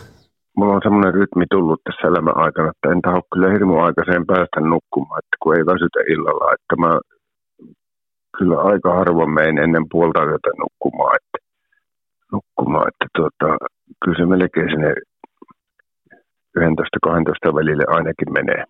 Mulla 0.58 0.74
on 0.74 0.82
semmoinen 0.84 1.14
rytmi 1.14 1.46
tullut 1.52 1.82
tässä 1.84 2.08
elämän 2.08 2.38
aikana, 2.38 2.72
että 2.72 2.92
en 2.92 3.02
taho 3.02 3.22
kyllä 3.34 3.52
hirmu 3.52 3.80
aikaiseen 3.80 4.26
päästä 4.26 4.60
nukkumaan, 4.60 5.22
että 5.24 5.38
kun 5.42 5.56
ei 5.58 5.66
väsytä 5.66 6.00
illalla, 6.14 6.54
että 6.54 6.76
mä 6.84 6.92
kyllä 8.38 8.58
aika 8.72 8.94
harvoin 8.94 9.34
menen 9.34 9.58
ennen 9.58 9.86
puolta 9.92 10.24
yötä 10.24 10.52
nukkumaan, 10.64 11.16
että, 11.20 11.38
nukkumaan, 12.32 12.88
että 12.88 13.06
tuota, 13.18 13.58
kyllä 14.06 14.18
se 14.18 14.26
melkein 14.26 14.70
sinne 14.70 14.94
11-12 16.60 17.56
välille 17.56 17.84
ainakin 17.88 18.34
menee. 18.34 18.64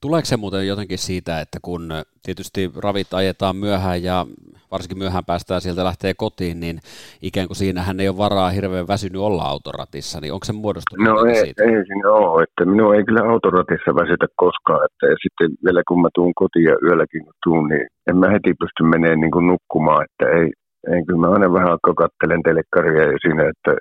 Tuleeko 0.00 0.24
se 0.24 0.36
muuten 0.36 0.66
jotenkin 0.66 0.98
siitä, 0.98 1.40
että 1.40 1.58
kun 1.62 1.82
tietysti 2.22 2.70
ravit 2.84 3.14
ajetaan 3.14 3.56
myöhään 3.56 4.02
ja 4.02 4.26
varsinkin 4.72 4.98
myöhään 4.98 5.24
päästään 5.24 5.60
sieltä 5.60 5.84
lähtee 5.84 6.12
kotiin, 6.16 6.60
niin 6.60 6.78
ikään 7.22 7.46
kuin 7.46 7.56
siinähän 7.56 8.00
ei 8.00 8.08
ole 8.08 8.16
varaa 8.16 8.50
hirveän 8.50 8.88
väsynyt 8.88 9.22
olla 9.28 9.42
autoratissa, 9.42 10.20
niin 10.20 10.32
onko 10.32 10.44
se 10.44 10.52
muodostunut 10.52 11.08
No 11.08 11.24
ei, 11.24 11.34
siitä? 11.34 11.64
ei 11.64 11.84
siinä 11.86 12.08
ole, 12.10 12.42
että 12.42 12.64
minua 12.64 12.94
ei 12.94 13.04
kyllä 13.04 13.30
autoratissa 13.32 13.94
väsytä 13.94 14.26
koskaan, 14.36 14.84
että 14.86 15.06
ja 15.06 15.16
sitten 15.22 15.50
vielä 15.64 15.82
kun 15.88 16.00
mä 16.02 16.08
tuun 16.14 16.34
kotiin 16.34 16.64
ja 16.64 16.76
yölläkin 16.86 17.24
kun 17.24 17.34
tuun, 17.44 17.68
niin 17.68 17.86
en 18.10 18.16
mä 18.16 18.26
heti 18.34 18.52
pysty 18.60 18.82
menemään 18.82 19.20
niin 19.20 19.34
kuin 19.36 19.46
nukkumaan, 19.46 20.04
että 20.06 20.26
ei, 20.38 20.48
ei 20.92 21.04
kyllä 21.06 21.20
mä 21.20 21.32
aina 21.34 21.52
vähän 21.52 21.72
aikaa 21.72 21.94
kattelen 22.02 22.42
telekkaria 22.42 23.02
ja 23.12 23.18
siinä, 23.22 23.42
että 23.52 23.72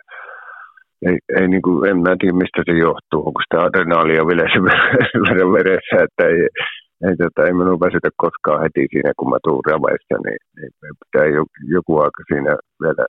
ei, 1.01 1.17
ei 1.37 1.47
niin 1.47 1.61
kuin, 1.61 1.89
en 1.89 1.97
mä 1.97 2.15
tiedä 2.19 2.37
mistä 2.37 2.61
se 2.65 2.73
johtuu, 2.85 3.21
onko 3.27 3.41
sitä 3.41 3.65
adrenaalia 3.65 4.27
vielä 4.27 4.45
veressä, 5.57 5.95
että 6.05 6.23
ei, 6.33 6.41
ei, 7.07 7.15
tota, 7.21 7.47
ei 7.47 7.53
minun 7.53 7.79
väsytä 7.79 8.09
koskaan 8.23 8.61
heti 8.63 8.87
siinä, 8.91 9.11
kun 9.17 9.29
mä 9.29 9.37
tuun 9.43 9.65
raveista, 9.71 10.15
niin, 10.25 10.41
niin 10.57 10.71
pitää 11.01 11.25
joku 11.75 11.99
aika 11.99 12.21
siinä 12.27 12.57
vielä 12.83 13.05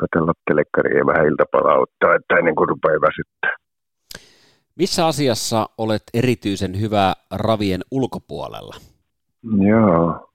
katsella 0.00 0.32
telekkaria 0.50 0.98
ja 0.98 1.06
vähän 1.06 1.26
iltapalauttaa, 1.26 2.14
että 2.14 2.38
ennen 2.38 2.54
kuin 2.54 2.68
rupeaa 2.68 3.06
väsyttää. 3.08 3.54
Missä 4.78 5.06
asiassa 5.06 5.68
olet 5.78 6.02
erityisen 6.14 6.80
hyvä 6.80 7.12
ravien 7.30 7.80
ulkopuolella? 7.90 8.74
Joo, 9.68 10.27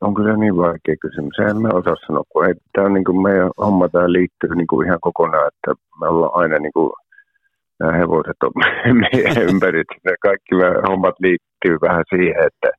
on 0.00 0.14
kyllä 0.14 0.36
niin 0.36 0.56
vaikea 0.56 0.96
kysymys. 1.00 1.38
En 1.38 1.62
mä 1.62 1.68
osaa 1.72 1.96
sanoa, 2.06 2.24
kun 2.28 2.46
ei, 2.46 2.54
tämä 2.72 2.86
on 2.86 2.94
niin 2.94 3.04
kuin 3.04 3.22
meidän 3.22 3.50
homma 3.58 3.88
tämä 3.88 4.12
liittyy 4.12 4.54
niin 4.54 4.66
kuin 4.66 4.86
ihan 4.86 4.98
kokonaan, 5.00 5.48
että 5.48 5.82
me 6.00 6.06
ollaan 6.08 6.34
aina 6.34 6.58
niin 6.58 6.72
kuin, 6.72 6.90
nämä 7.80 7.92
hevoset 7.92 8.42
on 8.42 8.52
meidän 9.02 9.42
ympärit. 9.50 9.90
Kaikki 10.20 10.54
hommat 10.88 11.14
liittyy 11.20 11.76
vähän 11.80 12.04
siihen, 12.14 12.46
että 12.46 12.70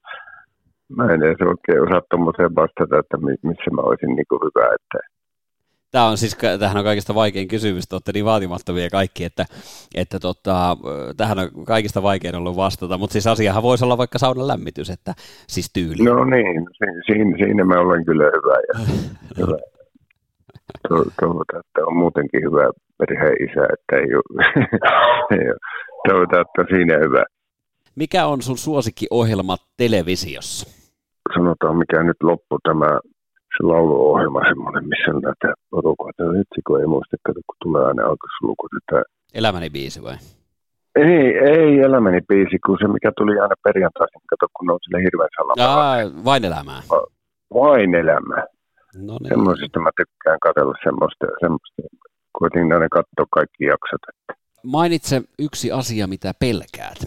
mä 0.97 1.03
en 1.13 1.23
edes 1.23 1.41
oikein 1.51 1.83
osaa 1.87 2.01
tuommoiseen 2.09 2.55
vastata, 2.55 2.99
että 2.99 3.17
missä 3.49 3.69
mä 3.75 3.81
olisin 3.81 4.15
niin 4.15 4.29
kuin 4.29 4.41
hyvä. 4.45 4.65
Että 4.75 4.99
Tämä 5.91 6.05
on 6.05 6.17
siis, 6.17 6.37
tähän 6.59 6.77
on 6.77 6.83
kaikista 6.83 7.15
vaikein 7.15 7.47
kysymys, 7.47 7.87
te 7.87 7.95
olette 7.95 8.11
niin 8.11 8.25
vaatimattomia 8.25 8.89
kaikki, 8.89 9.23
että, 9.23 9.45
että 9.95 10.19
tota, 10.19 10.77
tähän 11.17 11.39
on 11.39 11.65
kaikista 11.65 12.03
vaikein 12.03 12.35
ollut 12.35 12.55
vastata, 12.55 12.97
mutta 12.97 13.13
siis 13.13 13.27
asiahan 13.27 13.63
voisi 13.63 13.85
olla 13.85 13.97
vaikka 13.97 14.19
saunan 14.19 14.47
lämmitys, 14.47 14.89
että 14.89 15.13
siis 15.47 15.69
tyyli. 15.73 16.03
No 16.03 16.25
niin, 16.25 16.67
siinä, 17.05 17.37
siinä 17.37 17.65
mä 17.65 17.79
olen 17.79 18.05
kyllä 18.05 18.23
hyvä 18.23 18.55
ja 18.67 18.85
hyvä. 19.37 19.57
Toivotaan, 20.89 21.59
että 21.59 21.85
on 21.85 21.97
muutenkin 21.97 22.41
hyvä 22.43 22.69
perheen 22.97 23.49
isä, 23.49 23.67
että 23.73 23.95
ei 23.95 24.15
ole, 24.15 24.43
toivotaan, 26.07 26.41
että 26.41 26.75
siinä 26.75 26.97
hyvä. 26.97 27.23
Mikä 27.95 28.25
on 28.25 28.41
sun 28.41 28.57
suosikkiohjelma 28.57 29.57
televisiossa? 29.77 30.81
Sanotaan, 31.33 31.77
mikä 31.77 32.03
nyt 32.03 32.23
loppu 32.23 32.57
tämä 32.63 32.99
se 33.57 33.63
lauluohjelma 33.71 34.41
semmoinen, 34.49 34.87
missä 34.91 35.11
on 35.15 35.21
näitä 35.21 35.53
porukoita. 35.69 36.23
Itse 36.41 36.59
kun 36.67 36.79
ei 36.81 36.87
muista, 36.87 37.17
kun 37.25 37.61
tulee 37.63 37.83
aina 37.85 38.03
alkusluku. 38.09 38.67
Että... 38.77 39.03
Elämäni 39.33 39.69
biisi 39.69 40.03
vai? 40.03 40.17
Ei, 40.95 41.25
ei 41.53 41.79
elämäni 41.79 42.21
biisi, 42.29 42.57
kun 42.65 42.77
se 42.81 42.87
mikä 42.87 43.11
tuli 43.17 43.39
aina 43.39 43.55
perjantaisin, 43.63 44.21
kato 44.29 44.47
kun 44.53 44.71
on 44.71 44.79
sille 44.83 44.99
hirveän 45.05 45.29
salama. 45.37 46.23
vain 46.25 46.45
elämää. 46.45 46.81
Vain 47.53 47.95
elämää. 47.95 48.45
No 49.07 49.17
niin. 49.19 49.29
Semmoisista 49.29 49.79
mä 49.79 49.89
tykkään 49.99 50.39
katsella 50.41 50.75
semmoista, 50.83 51.25
semmoista. 51.39 51.81
Kuitenkin 52.37 52.73
aina 52.73 52.87
katsoa 52.89 53.25
kaikki 53.29 53.63
jaksot. 53.63 54.03
Että... 54.09 54.33
Mainitse 54.63 55.21
yksi 55.39 55.71
asia, 55.71 56.07
mitä 56.07 56.31
pelkäät. 56.39 56.99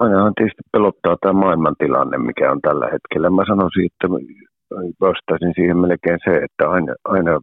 Ainahan 0.00 0.32
tietysti 0.36 0.62
pelottaa 0.72 1.16
tämä 1.20 1.32
maailmantilanne, 1.32 2.18
mikä 2.18 2.52
on 2.52 2.60
tällä 2.60 2.86
hetkellä. 2.92 3.30
Mä 3.30 3.44
sanoisin, 3.46 3.86
että 3.86 4.06
vastaisin 5.00 5.52
siihen 5.56 5.78
melkein 5.78 6.18
se, 6.24 6.36
että 6.36 6.70
aina, 6.70 6.94
aina 7.04 7.40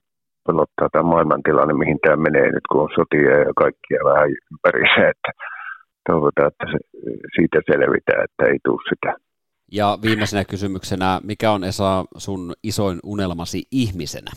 pelottaa 0.48 0.90
tämä 0.92 1.04
maailmantilanne, 1.04 1.74
mihin 1.74 2.00
tämä 2.02 2.16
menee 2.16 2.52
nyt, 2.52 2.68
kun 2.72 2.82
on 2.82 2.90
sotia 2.96 3.38
ja 3.40 3.52
kaikkia 3.56 4.00
vähän 4.10 4.30
ympärissä, 4.52 5.10
että 5.10 5.32
toivotaan, 6.10 6.48
että 6.48 6.66
se, 6.72 6.78
siitä 7.36 7.60
selvitään, 7.72 8.24
että 8.24 8.44
ei 8.52 8.60
tule 8.64 8.90
sitä. 8.90 9.16
Ja 9.72 9.98
viimeisenä 10.02 10.44
kysymyksenä, 10.46 11.20
mikä 11.24 11.52
on 11.52 11.64
Esa 11.64 12.06
sun 12.18 12.54
isoin 12.64 13.00
unelmasi 13.04 13.64
ihmisenä? 13.72 14.32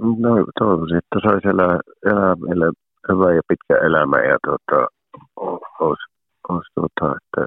No 0.00 0.30
toivoisin, 0.58 0.96
että 0.96 1.18
saisi 1.22 1.48
elää, 1.48 1.78
elää 2.12 2.34
meille 2.36 2.66
hyvä 3.08 3.34
ja 3.34 3.42
pitkä 3.48 3.86
elämä 3.86 4.18
ja 4.18 4.36
tuota, 4.46 4.86
olisi, 5.80 6.06
olisi 6.48 6.70
tuota, 6.74 7.16
että 7.16 7.42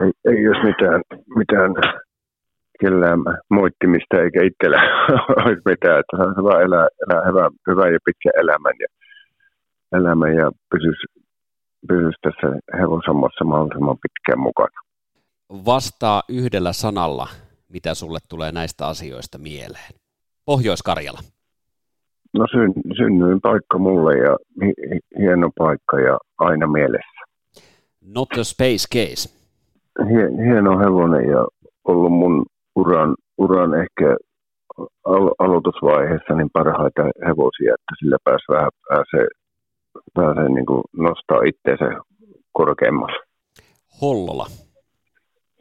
ei, 0.00 0.12
ei 0.24 0.48
olisi 0.48 0.64
mitään, 0.64 1.02
mitään 1.36 1.70
kellään 2.80 3.20
moittimista 3.50 4.16
eikä 4.22 4.40
itsellä 4.44 4.80
olisi 5.44 5.62
mitään, 5.64 6.00
että 6.00 6.16
on 6.16 6.34
hyvä 6.36 6.62
elää, 6.62 6.88
elää 7.02 7.22
hyvä, 7.28 7.50
hyvä 7.70 7.88
ja 7.88 7.98
pitkä 8.04 8.30
elämän 8.40 8.74
ja, 8.80 8.88
elämän 9.98 10.34
ja 10.34 10.50
pysyisi, 10.70 11.06
pysyisi 11.88 12.18
tässä 12.22 12.78
hevosammassa 12.78 13.44
mahdollisimman 13.44 13.98
pitkään 14.02 14.40
mukana. 14.40 14.80
Vastaa 15.66 16.22
yhdellä 16.28 16.72
sanalla, 16.72 17.28
mitä 17.68 17.94
sulle 17.94 18.18
tulee 18.28 18.52
näistä 18.52 18.86
asioista 18.86 19.38
mieleen. 19.38 19.92
Pohjois-Karjala. 20.44 21.18
No 22.34 22.46
syn, 22.50 22.72
synnyin 22.96 23.40
paikka 23.40 23.78
mulle 23.78 24.18
ja 24.18 24.36
hieno 25.18 25.50
paikka 25.58 26.00
ja 26.00 26.18
aina 26.38 26.66
mielessä. 26.66 27.20
Not 28.14 28.28
a 28.32 28.44
space 28.44 28.86
case. 28.94 29.38
Hieno 30.44 30.78
hevonen 30.78 31.28
ja 31.28 31.46
ollut 31.84 32.12
mun 32.12 32.46
uran, 32.80 33.16
uran 33.38 33.70
ehkä 33.82 34.16
al- 35.04 35.34
aloitusvaiheessa 35.38 36.34
niin 36.34 36.50
parhaita 36.52 37.02
hevosia, 37.26 37.74
että 37.74 37.92
sillä 37.98 38.16
pääsi 38.24 38.44
vähän 38.48 38.70
pääsee, 38.88 39.26
pääsee 40.14 40.48
niin 40.48 40.66
kuin 40.66 40.82
nostaa 40.96 41.42
itseensä 41.50 41.88
korkeammalle. 42.52 43.20
Hollola. 44.00 44.46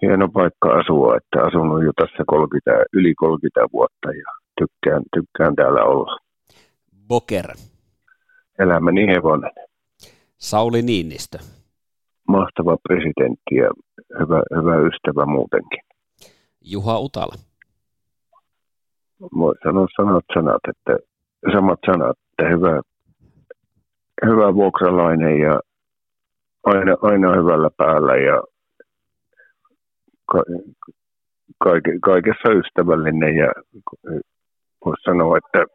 Hieno 0.01 0.27
paikka 0.34 0.69
asua, 0.80 1.17
että 1.17 1.38
asunut 1.47 1.84
jo 1.84 1.91
tässä 1.95 2.23
30, 2.27 2.84
yli 2.93 3.13
30 3.15 3.67
vuotta 3.73 4.08
ja 4.21 4.30
tykkään, 4.60 5.03
tykkään 5.15 5.56
täällä 5.56 5.84
olla. 5.84 6.17
Boker. 7.08 7.47
Elämäni 8.60 9.08
hevonen. 9.08 9.51
Sauli 10.38 10.82
Niinistö. 10.82 11.38
Mahtava 12.27 12.77
presidentti 12.84 13.56
ja 13.56 13.69
hyvä, 14.19 14.41
hyvä 14.56 14.75
ystävä 14.88 15.25
muutenkin. 15.25 15.80
Juha 16.71 16.99
Utala? 16.99 17.36
Voi 19.21 19.56
sanoa 19.63 19.88
sanat 19.97 20.25
sanat, 20.34 20.62
että 20.69 20.97
samat 21.53 21.80
sanat, 21.86 22.17
että 22.32 22.49
hyvä, 22.49 22.82
hyvä 24.25 24.53
vuokralainen 24.53 25.39
ja 25.39 25.60
aina, 26.63 26.97
aina 27.01 27.32
hyvällä 27.32 27.69
päällä 27.77 28.15
ja 28.15 28.41
ka, 30.32 30.43
kaike, 31.63 31.91
kaikessa 32.01 32.49
ystävällinen 32.49 33.36
ja 33.36 33.51
voisi 34.86 35.03
sanoa, 35.03 35.38
että 35.38 35.65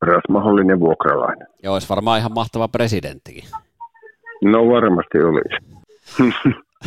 paras 0.00 0.22
mahdollinen 0.28 0.80
vuokralainen. 0.80 1.46
Ja 1.62 1.72
olisi 1.72 1.88
varmaan 1.88 2.18
ihan 2.18 2.34
mahtava 2.34 2.68
presidenttikin. 2.68 3.44
No 4.44 4.68
varmasti 4.68 5.18
olisi. 5.18 5.56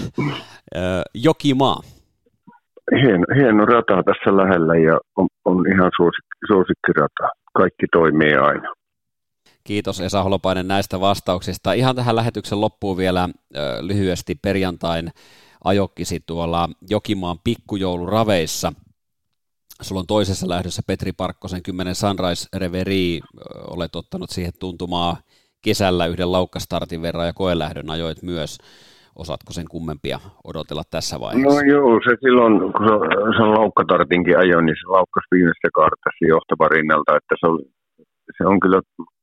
Jokimaa 1.13 1.81
hieno, 3.01 3.25
hieno 3.35 3.65
rata 3.65 4.03
tässä 4.03 4.37
lähellä 4.37 4.75
ja 4.75 4.99
on, 5.15 5.27
on 5.45 5.65
ihan 5.73 5.91
suosikki, 5.95 6.37
suosikkirata. 6.47 7.29
Kaikki 7.53 7.85
toimii 7.91 8.33
aina. 8.33 8.73
Kiitos 9.63 10.01
Esa 10.01 10.23
Holopainen 10.23 10.67
näistä 10.67 10.99
vastauksista. 10.99 11.73
Ihan 11.73 11.95
tähän 11.95 12.15
lähetyksen 12.15 12.61
loppuun 12.61 12.97
vielä 12.97 13.29
ö, 13.55 13.59
lyhyesti 13.81 14.35
perjantain 14.41 15.09
ajokkisi 15.63 16.19
tuolla 16.25 16.69
Jokimaan 16.89 17.37
pikkujouluraveissa. 17.43 18.73
Sulla 19.81 20.01
on 20.01 20.07
toisessa 20.07 20.49
lähdössä 20.49 20.81
Petri 20.87 21.11
Parkkosen 21.11 21.63
10 21.63 21.95
Sunrise 21.95 22.47
Reveri. 22.55 23.19
Olet 23.67 23.95
ottanut 23.95 24.29
siihen 24.29 24.53
tuntumaa 24.59 25.17
kesällä 25.61 26.05
yhden 26.05 26.31
laukkastartin 26.31 27.01
verran 27.01 27.25
ja 27.25 27.33
koelähdön 27.33 27.89
ajoit 27.89 28.23
myös. 28.23 28.57
Osaatko 29.23 29.53
sen 29.53 29.67
kummempia 29.75 30.19
odotella 30.43 30.83
tässä 30.91 31.19
vaiheessa? 31.19 31.61
No 31.61 31.61
joo, 31.73 31.99
se 32.05 32.11
silloin, 32.23 32.53
kun 32.59 32.85
se, 32.87 32.93
se 33.37 33.43
laukkatartinkin 33.57 34.37
ajoin, 34.37 34.65
niin 34.65 34.79
se 34.81 34.87
laukkas 34.87 35.25
viimeistä 35.31 35.67
kaartasi 35.73 36.23
johtava 36.35 36.67
rinnalta, 36.67 37.17
että 37.17 37.35
se, 37.39 37.45
oli, 37.51 37.63
se 38.37 38.43
on 38.51 38.59
kyllä 38.59 38.81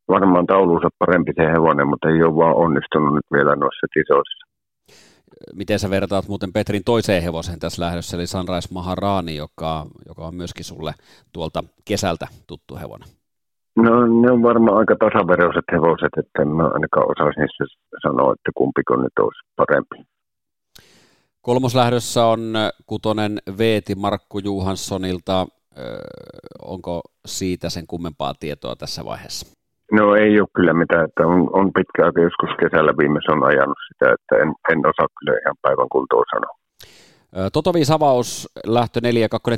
varmaan 0.08 0.46
taulunsa 0.46 0.88
parempi 0.98 1.32
se 1.36 1.46
hevonen, 1.54 1.88
mutta 1.88 2.08
ei 2.08 2.22
ole 2.22 2.36
vaan 2.36 2.56
onnistunut 2.64 3.14
nyt 3.14 3.28
vielä 3.32 3.56
noissa 3.56 3.86
tisoissa. 3.94 4.46
Miten 5.54 5.78
sä 5.78 5.90
vertaat 5.90 6.28
muuten 6.28 6.52
Petrin 6.52 6.84
toiseen 6.84 7.22
hevoseen 7.22 7.58
tässä 7.58 7.82
lähdössä, 7.82 8.16
eli 8.16 8.26
Sunrise 8.26 8.74
Maharani, 8.74 9.36
joka, 9.36 9.86
joka 10.08 10.26
on 10.26 10.34
myöskin 10.34 10.64
sulle 10.64 10.92
tuolta 11.32 11.64
kesältä 11.84 12.26
tuttu 12.46 12.76
hevonen? 12.76 13.08
No 13.76 14.06
ne 14.06 14.30
on 14.30 14.42
varmaan 14.42 14.78
aika 14.78 14.96
tasaveroiset 14.96 15.64
hevoset, 15.72 16.12
että 16.16 16.42
en 16.42 16.48
mä 16.48 16.62
ainakaan 16.62 17.10
osaisi 17.10 17.40
niissä 17.40 17.64
sanoa, 18.02 18.32
että 18.32 18.50
kumpiko 18.54 18.96
nyt 18.96 19.18
olisi 19.20 19.40
parempi. 19.56 19.96
Kolmoslähdössä 21.42 22.26
on 22.26 22.40
kutonen 22.86 23.38
Veeti 23.58 23.94
Markku 23.94 24.38
Juhanssonilta. 24.38 25.46
Onko 26.62 27.00
siitä 27.26 27.70
sen 27.70 27.86
kummempaa 27.86 28.34
tietoa 28.40 28.76
tässä 28.76 29.04
vaiheessa? 29.04 29.56
No 29.92 30.14
ei 30.14 30.40
ole 30.40 30.48
kyllä 30.54 30.74
mitään, 30.74 31.04
että 31.04 31.26
on, 31.26 31.50
on 31.52 31.72
pitkä 31.72 32.04
aika 32.06 32.20
joskus 32.20 32.50
kesällä 32.60 32.92
viimeisen 32.98 33.34
on 33.34 33.44
ajanut 33.44 33.78
sitä, 33.88 34.14
että 34.14 34.42
en, 34.42 34.54
en 34.72 34.78
osaa 34.78 35.08
kyllä 35.18 35.38
ihan 35.44 35.56
päivän 35.62 35.88
kuntoon 35.88 36.24
sanoa. 36.34 36.56
Totovi 37.52 37.84
Savaus 37.84 38.48
lähtö 38.66 39.00
4-2 39.00 39.02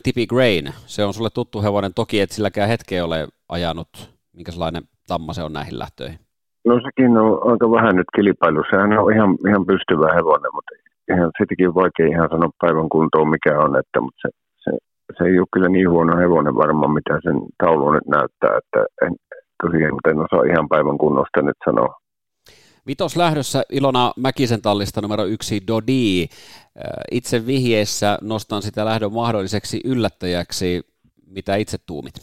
Tipi 0.02 0.26
Grain. 0.26 0.68
Se 0.86 1.04
on 1.04 1.14
sulle 1.14 1.30
tuttu 1.34 1.62
hevonen, 1.62 1.94
toki 1.94 2.20
et 2.20 2.30
silläkään 2.30 2.68
hetkeä 2.68 3.04
ole 3.04 3.28
ajanut. 3.48 3.88
Minkälainen 4.32 4.82
tamma 5.06 5.32
se 5.32 5.42
on 5.42 5.52
näihin 5.52 5.78
lähtöihin? 5.78 6.18
No 6.64 6.74
sekin 6.86 7.18
on 7.18 7.50
aika 7.50 7.70
vähän 7.70 7.96
nyt 7.96 8.10
kilpailu. 8.16 8.62
Sehän 8.70 8.98
on 8.98 9.12
ihan, 9.14 9.30
ihan 9.48 9.66
pystyvä 9.66 10.14
hevonen, 10.14 10.52
mutta 10.54 10.72
ihan, 11.12 11.30
sitäkin 11.38 11.74
vaikea 11.74 12.06
ihan 12.06 12.28
sanoa 12.30 12.50
päivän 12.60 12.88
kuntoon 12.88 13.28
mikä 13.30 13.60
on, 13.64 13.78
että, 13.80 14.00
mutta 14.00 14.20
se, 14.22 14.28
se, 14.64 14.70
se 15.18 15.24
ei 15.24 15.38
ole 15.38 15.52
kyllä 15.52 15.68
niin 15.68 15.90
huono 15.90 16.16
hevonen 16.16 16.54
varmaan, 16.54 16.94
mitä 16.94 17.14
sen 17.22 17.38
taulu 17.62 17.92
nyt 17.92 18.06
näyttää, 18.06 18.58
että 18.60 18.80
en, 19.06 19.12
tosiaan, 19.62 19.94
mutta 19.94 20.10
en 20.10 20.24
osaa 20.26 20.52
ihan 20.52 20.68
päivän 20.68 20.98
kunnosta 20.98 21.42
nyt 21.42 21.56
sanoa. 21.64 21.94
Vitos 22.86 23.16
lähdössä 23.16 23.62
Ilona 23.72 24.12
Mäkisen 24.16 24.62
tallista 24.62 25.00
numero 25.00 25.24
yksi 25.24 25.62
Dodi. 25.66 26.26
Itse 27.10 27.46
vihjeessä 27.46 28.18
nostan 28.22 28.62
sitä 28.62 28.84
lähdön 28.84 29.12
mahdolliseksi 29.12 29.80
yllättäjäksi. 29.84 30.82
Mitä 31.26 31.56
itse 31.56 31.78
tuumit? 31.86 32.14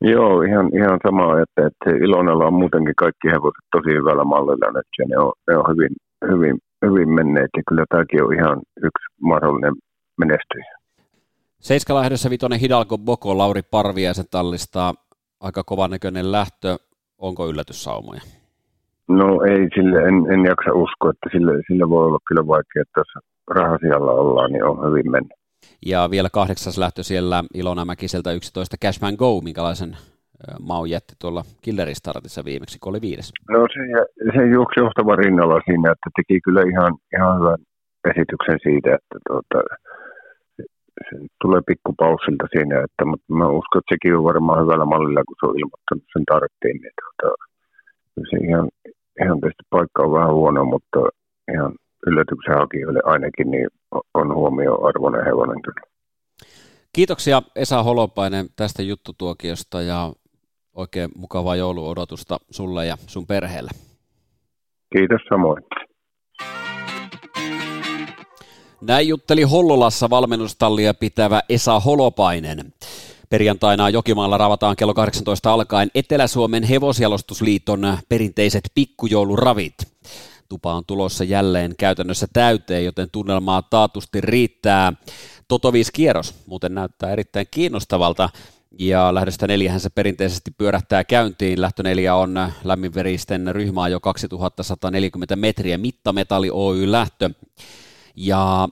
Joo, 0.00 0.42
ihan, 0.42 0.70
ihan 0.74 0.98
sama, 1.06 1.40
että, 1.40 1.66
että 1.66 2.04
Ilonella 2.04 2.46
on 2.46 2.54
muutenkin 2.54 2.94
kaikki 2.96 3.28
hevoset 3.28 3.66
tosi 3.72 3.90
hyvällä 3.98 4.24
mallilla 4.24 4.66
nyt 4.66 4.86
ja 4.98 5.04
ne 5.08 5.18
on, 5.18 5.32
ne 5.48 5.56
on 5.56 5.64
hyvin, 5.68 5.96
hyvin, 6.30 6.58
hyvin 6.86 7.08
menneet 7.08 7.50
ja 7.56 7.62
kyllä 7.68 7.84
tämäkin 7.88 8.24
on 8.24 8.34
ihan 8.34 8.58
yksi 8.76 9.06
mahdollinen 9.22 9.74
menestyjä. 10.18 10.80
Seiskalähdössä 11.58 12.30
vitonen 12.30 12.60
Hidalgo 12.60 12.98
Boko, 12.98 13.38
Lauri 13.38 13.62
Parviaisen 13.70 14.24
tallista. 14.30 14.94
Aika 15.40 15.62
kovan 15.64 15.90
näköinen 15.90 16.32
lähtö. 16.32 16.76
Onko 17.18 17.48
yllätyssaumoja? 17.48 18.20
No 19.08 19.42
ei, 19.42 19.68
sille 19.74 19.98
en, 20.08 20.32
en 20.32 20.44
jaksa 20.44 20.72
uskoa, 20.72 21.10
että 21.10 21.28
sille, 21.32 21.52
sille 21.66 21.88
voi 21.88 22.06
olla 22.06 22.18
kyllä 22.28 22.46
vaikea, 22.46 22.82
että 22.82 23.00
jos 23.00 23.24
rahasialla 23.50 24.12
ollaan, 24.12 24.52
niin 24.52 24.64
on 24.64 24.88
hyvin 24.88 25.10
mennyt. 25.10 25.39
Ja 25.86 26.08
vielä 26.10 26.28
kahdeksas 26.32 26.78
lähtö 26.78 27.02
siellä 27.02 27.44
Ilona 27.54 27.84
Mäkiseltä 27.84 28.32
11 28.32 28.76
Cashman 28.84 29.14
Go, 29.14 29.40
minkälaisen 29.40 29.96
maun 30.60 30.90
jätti 30.90 31.14
tuolla 31.20 31.42
Killeristartissa 31.62 32.44
viimeksi, 32.44 32.78
kun 32.78 32.90
oli 32.90 33.00
viides? 33.00 33.32
No 33.50 33.66
se, 33.74 33.82
se 34.34 34.46
juoksi 34.46 34.80
johtava 34.80 35.16
rinnalla 35.16 35.60
siinä, 35.64 35.92
että 35.92 36.10
teki 36.16 36.40
kyllä 36.40 36.62
ihan, 36.72 36.92
ihan 37.16 37.38
hyvän 37.38 37.58
esityksen 38.10 38.58
siitä, 38.62 38.94
että 38.94 39.16
tuota, 39.28 39.58
se 41.08 41.14
tulee 41.42 41.60
pikkupaussilta 41.66 42.46
siinä, 42.54 42.76
että, 42.84 43.04
mutta 43.04 43.34
mä 43.34 43.46
uskon, 43.58 43.78
että 43.80 43.94
sekin 43.94 44.16
on 44.16 44.24
varmaan 44.24 44.62
hyvällä 44.62 44.84
mallilla, 44.84 45.28
kun 45.28 45.36
se 45.40 45.46
on 45.46 45.58
ilmoittanut 45.60 46.06
sen 46.12 46.24
tarttiin, 46.32 46.76
niin 46.82 46.96
tuota, 47.00 47.28
se 48.30 48.36
ihan, 48.48 48.68
ihan 49.22 49.40
tietysti 49.40 49.64
paikka 49.70 50.02
on 50.02 50.12
vähän 50.12 50.34
huono, 50.38 50.64
mutta 50.64 51.00
ihan 51.54 51.72
yllätyksen 52.06 52.54
hakijoille 52.54 53.00
ainakin 53.04 53.50
niin 53.50 53.68
on 54.14 54.34
huomioarvoinen 54.34 55.24
hevonen 55.24 55.62
kyllä. 55.62 55.90
Kiitoksia 56.92 57.42
Esa 57.56 57.82
Holopainen 57.82 58.46
tästä 58.56 58.82
juttutuokiosta 58.82 59.82
ja 59.82 60.12
oikein 60.74 61.10
mukavaa 61.16 61.56
jouluodotusta 61.56 62.38
sulle 62.50 62.86
ja 62.86 62.96
sun 63.06 63.26
perheelle. 63.26 63.70
Kiitos 64.96 65.20
samoin. 65.28 65.62
Näin 68.80 69.08
jutteli 69.08 69.42
Hollolassa 69.42 70.10
valmennustallia 70.10 70.94
pitävä 70.94 71.40
Esa 71.48 71.80
Holopainen. 71.80 72.72
Perjantaina 73.30 73.90
Jokimaalla 73.90 74.38
ravataan 74.38 74.76
kello 74.76 74.94
18 74.94 75.52
alkaen 75.52 75.90
Etelä-Suomen 75.94 76.62
hevosjalostusliiton 76.62 77.96
perinteiset 78.08 78.62
pikkujouluravit. 78.74 79.74
Tupa 80.50 80.74
on 80.74 80.84
tulossa 80.86 81.24
jälleen 81.24 81.74
käytännössä 81.78 82.26
täyteen, 82.32 82.84
joten 82.84 83.08
tunnelmaa 83.12 83.62
taatusti 83.62 84.20
riittää. 84.20 84.92
Toto 85.48 85.72
5 85.72 85.92
kierros 85.92 86.34
muuten 86.46 86.74
näyttää 86.74 87.10
erittäin 87.10 87.46
kiinnostavalta. 87.50 88.28
Ja 88.78 89.14
lähdöstä 89.14 89.46
neljähän 89.46 89.80
se 89.80 89.90
perinteisesti 89.90 90.50
pyörähtää 90.50 91.04
käyntiin. 91.04 91.60
Lähtö 91.60 91.82
neljä 91.82 92.14
on 92.14 92.34
lämminveristen 92.64 93.54
ryhmää 93.54 93.88
jo 93.88 94.00
2140 94.00 95.36
metriä. 95.36 95.78
Mittametalli 95.78 96.50
Oy 96.52 96.92
lähtö. 96.92 97.30
Ja 98.16 98.68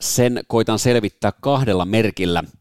sen 0.00 0.40
koitan 0.46 0.78
selvittää 0.78 1.32
kahdella 1.40 1.84
merkillä– 1.84 2.42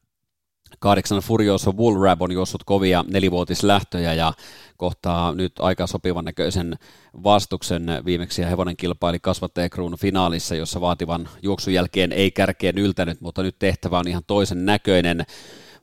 Kahdeksan 0.83 1.19
Furioso 1.19 1.73
Rab 2.01 2.21
on 2.21 2.31
juossut 2.31 2.63
kovia 2.63 3.05
nelivuotislähtöjä 3.07 4.13
ja 4.13 4.33
kohtaa 4.77 5.35
nyt 5.35 5.53
aika 5.59 5.87
sopivan 5.87 6.25
näköisen 6.25 6.75
vastuksen. 7.23 7.85
Viimeksi 8.05 8.41
ja 8.41 8.47
hevonen 8.47 8.77
kilpaili 8.77 9.19
kasvattajekruun 9.19 9.97
finaalissa, 9.97 10.55
jossa 10.55 10.81
vaativan 10.81 11.29
juoksun 11.41 11.73
jälkeen 11.73 12.11
ei 12.11 12.31
kärkeen 12.31 12.77
yltänyt, 12.77 13.21
mutta 13.21 13.43
nyt 13.43 13.55
tehtävä 13.59 13.99
on 13.99 14.07
ihan 14.07 14.23
toisen 14.27 14.65
näköinen. 14.65 15.25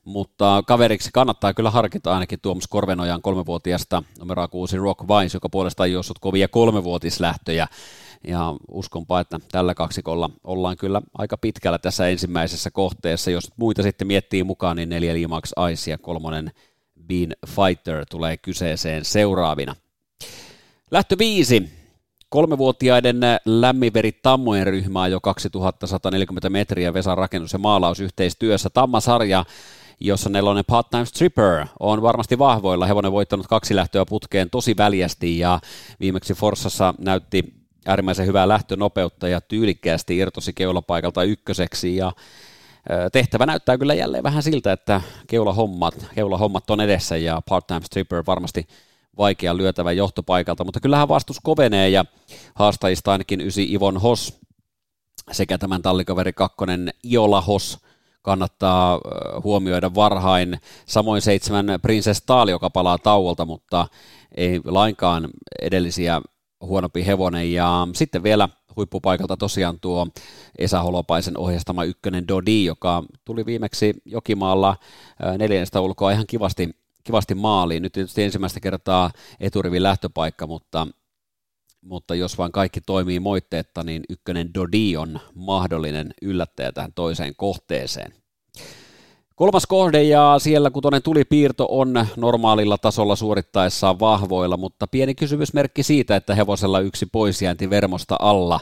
Mutta 0.03 0.63
kaveriksi 0.67 1.09
kannattaa 1.13 1.53
kyllä 1.53 1.71
harkita 1.71 2.13
ainakin 2.13 2.39
Tuomas 2.41 2.67
Korvenojan 2.67 3.21
kolmevuotiasta 3.21 4.03
numero 4.19 4.47
6 4.47 4.77
Rock 4.77 5.07
Vines, 5.07 5.33
joka 5.33 5.49
puolestaan 5.49 5.91
juossut 5.91 6.19
kovia 6.19 6.47
kolmevuotislähtöjä 6.47 7.67
ja 8.27 8.55
uskonpa, 8.71 9.19
että 9.19 9.39
tällä 9.51 9.73
kaksikolla 9.73 10.29
ollaan 10.43 10.77
kyllä 10.77 11.01
aika 11.17 11.37
pitkällä 11.37 11.77
tässä 11.77 12.07
ensimmäisessä 12.07 12.71
kohteessa. 12.71 13.31
Jos 13.31 13.51
muita 13.57 13.83
sitten 13.83 14.07
miettii 14.07 14.43
mukaan, 14.43 14.77
niin 14.77 14.89
neljä 14.89 15.13
Limax 15.13 15.51
Ice 15.71 15.91
ja 15.91 15.97
kolmonen 15.97 16.51
Bean 17.07 17.33
Fighter 17.47 18.05
tulee 18.09 18.37
kyseeseen 18.37 19.05
seuraavina. 19.05 19.75
Lähtö 20.91 21.15
viisi. 21.19 21.69
Kolmevuotiaiden 22.29 23.19
lämminveri 23.45 24.11
Tammojen 24.11 24.67
ryhmää 24.67 25.07
jo 25.07 25.19
2140 25.21 26.49
metriä 26.49 26.93
Vesan 26.93 27.17
rakennus- 27.17 27.53
ja 27.53 27.59
maalausyhteistyössä. 27.59 28.69
Tammasarja, 28.69 29.45
jossa 29.99 30.29
nelonen 30.29 30.63
part-time 30.67 31.05
stripper 31.05 31.65
on 31.79 32.01
varmasti 32.01 32.39
vahvoilla. 32.39 32.85
Hevonen 32.85 33.11
voittanut 33.11 33.47
kaksi 33.47 33.75
lähtöä 33.75 34.05
putkeen 34.05 34.49
tosi 34.49 34.77
väljästi 34.77 35.39
ja 35.39 35.59
viimeksi 35.99 36.33
Forssassa 36.33 36.93
näytti 36.99 37.60
äärimmäisen 37.85 38.27
hyvää 38.27 38.47
lähtönopeutta 38.47 39.27
ja 39.27 39.41
tyylikkäästi 39.41 40.17
irtosi 40.17 40.53
keulapaikalta 40.53 41.23
ykköseksi 41.23 41.95
ja 41.95 42.13
tehtävä 43.11 43.45
näyttää 43.45 43.77
kyllä 43.77 43.93
jälleen 43.93 44.23
vähän 44.23 44.43
siltä, 44.43 44.71
että 44.71 45.01
keulahommat, 45.27 46.05
keulahommat 46.15 46.69
on 46.69 46.81
edessä 46.81 47.17
ja 47.17 47.41
part-time 47.49 47.81
stripper 47.85 48.23
varmasti 48.27 48.67
vaikea 49.17 49.57
lyötävä 49.57 49.91
johtopaikalta, 49.91 50.63
mutta 50.63 50.79
kyllähän 50.79 51.07
vastus 51.07 51.39
kovenee 51.43 51.89
ja 51.89 52.05
haastajista 52.55 53.11
ainakin 53.11 53.41
ysi 53.41 53.73
Ivon 53.73 54.01
Hos 54.01 54.39
sekä 55.31 55.57
tämän 55.57 55.81
tallikaveri 55.81 56.33
kakkonen 56.33 56.89
Iola 57.11 57.41
Hos 57.41 57.79
kannattaa 58.21 58.99
huomioida 59.43 59.95
varhain. 59.95 60.59
Samoin 60.85 61.21
seitsemän 61.21 61.65
Princess 61.81 62.21
Taal, 62.25 62.47
joka 62.47 62.69
palaa 62.69 62.97
tauolta, 62.97 63.45
mutta 63.45 63.87
ei 64.35 64.61
lainkaan 64.65 65.29
edellisiä 65.61 66.21
huonompi 66.61 67.05
hevonen. 67.05 67.53
Ja 67.53 67.87
sitten 67.95 68.23
vielä 68.23 68.49
huippupaikalta 68.75 69.37
tosiaan 69.37 69.79
tuo 69.79 70.07
Esa 70.57 70.81
Holopaisen 70.81 71.37
ohjastama 71.37 71.83
ykkönen 71.83 72.27
Dodi, 72.27 72.65
joka 72.65 73.03
tuli 73.25 73.45
viimeksi 73.45 73.93
Jokimaalla 74.05 74.75
neljännestä 75.37 75.81
ulkoa 75.81 76.11
ihan 76.11 76.27
kivasti, 76.27 76.69
kivasti 77.03 77.35
maaliin. 77.35 77.83
Nyt 77.83 77.93
tietysti 77.93 78.23
ensimmäistä 78.23 78.59
kertaa 78.59 79.11
eturivin 79.39 79.83
lähtöpaikka, 79.83 80.47
mutta, 80.47 80.87
mutta 81.81 82.15
jos 82.15 82.37
vain 82.37 82.51
kaikki 82.51 82.81
toimii 82.81 83.19
moitteetta, 83.19 83.83
niin 83.83 84.03
ykkönen 84.09 84.53
Dodi 84.53 84.97
on 84.97 85.19
mahdollinen 85.35 86.13
yllättäjä 86.21 86.71
tähän 86.71 86.93
toiseen 86.95 87.35
kohteeseen. 87.35 88.20
Kolmas 89.41 89.65
kohde 89.65 90.03
ja 90.03 90.35
siellä 90.37 90.69
kutonen 90.69 91.01
tulipiirto 91.01 91.67
on 91.69 92.07
normaalilla 92.17 92.77
tasolla 92.77 93.15
suorittaessaan 93.15 93.99
vahvoilla, 93.99 94.57
mutta 94.57 94.87
pieni 94.87 95.15
kysymysmerkki 95.15 95.83
siitä, 95.83 96.15
että 96.15 96.35
hevosella 96.35 96.79
yksi 96.79 97.05
poisjäänti 97.05 97.69
vermosta 97.69 98.15
alla, 98.19 98.59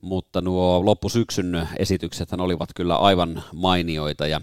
mutta 0.00 0.40
nuo 0.40 0.84
loppusyksyn 0.84 1.68
esitykset 1.78 2.32
olivat 2.32 2.68
kyllä 2.74 2.96
aivan 2.96 3.42
mainioita 3.54 4.26
ja 4.26 4.40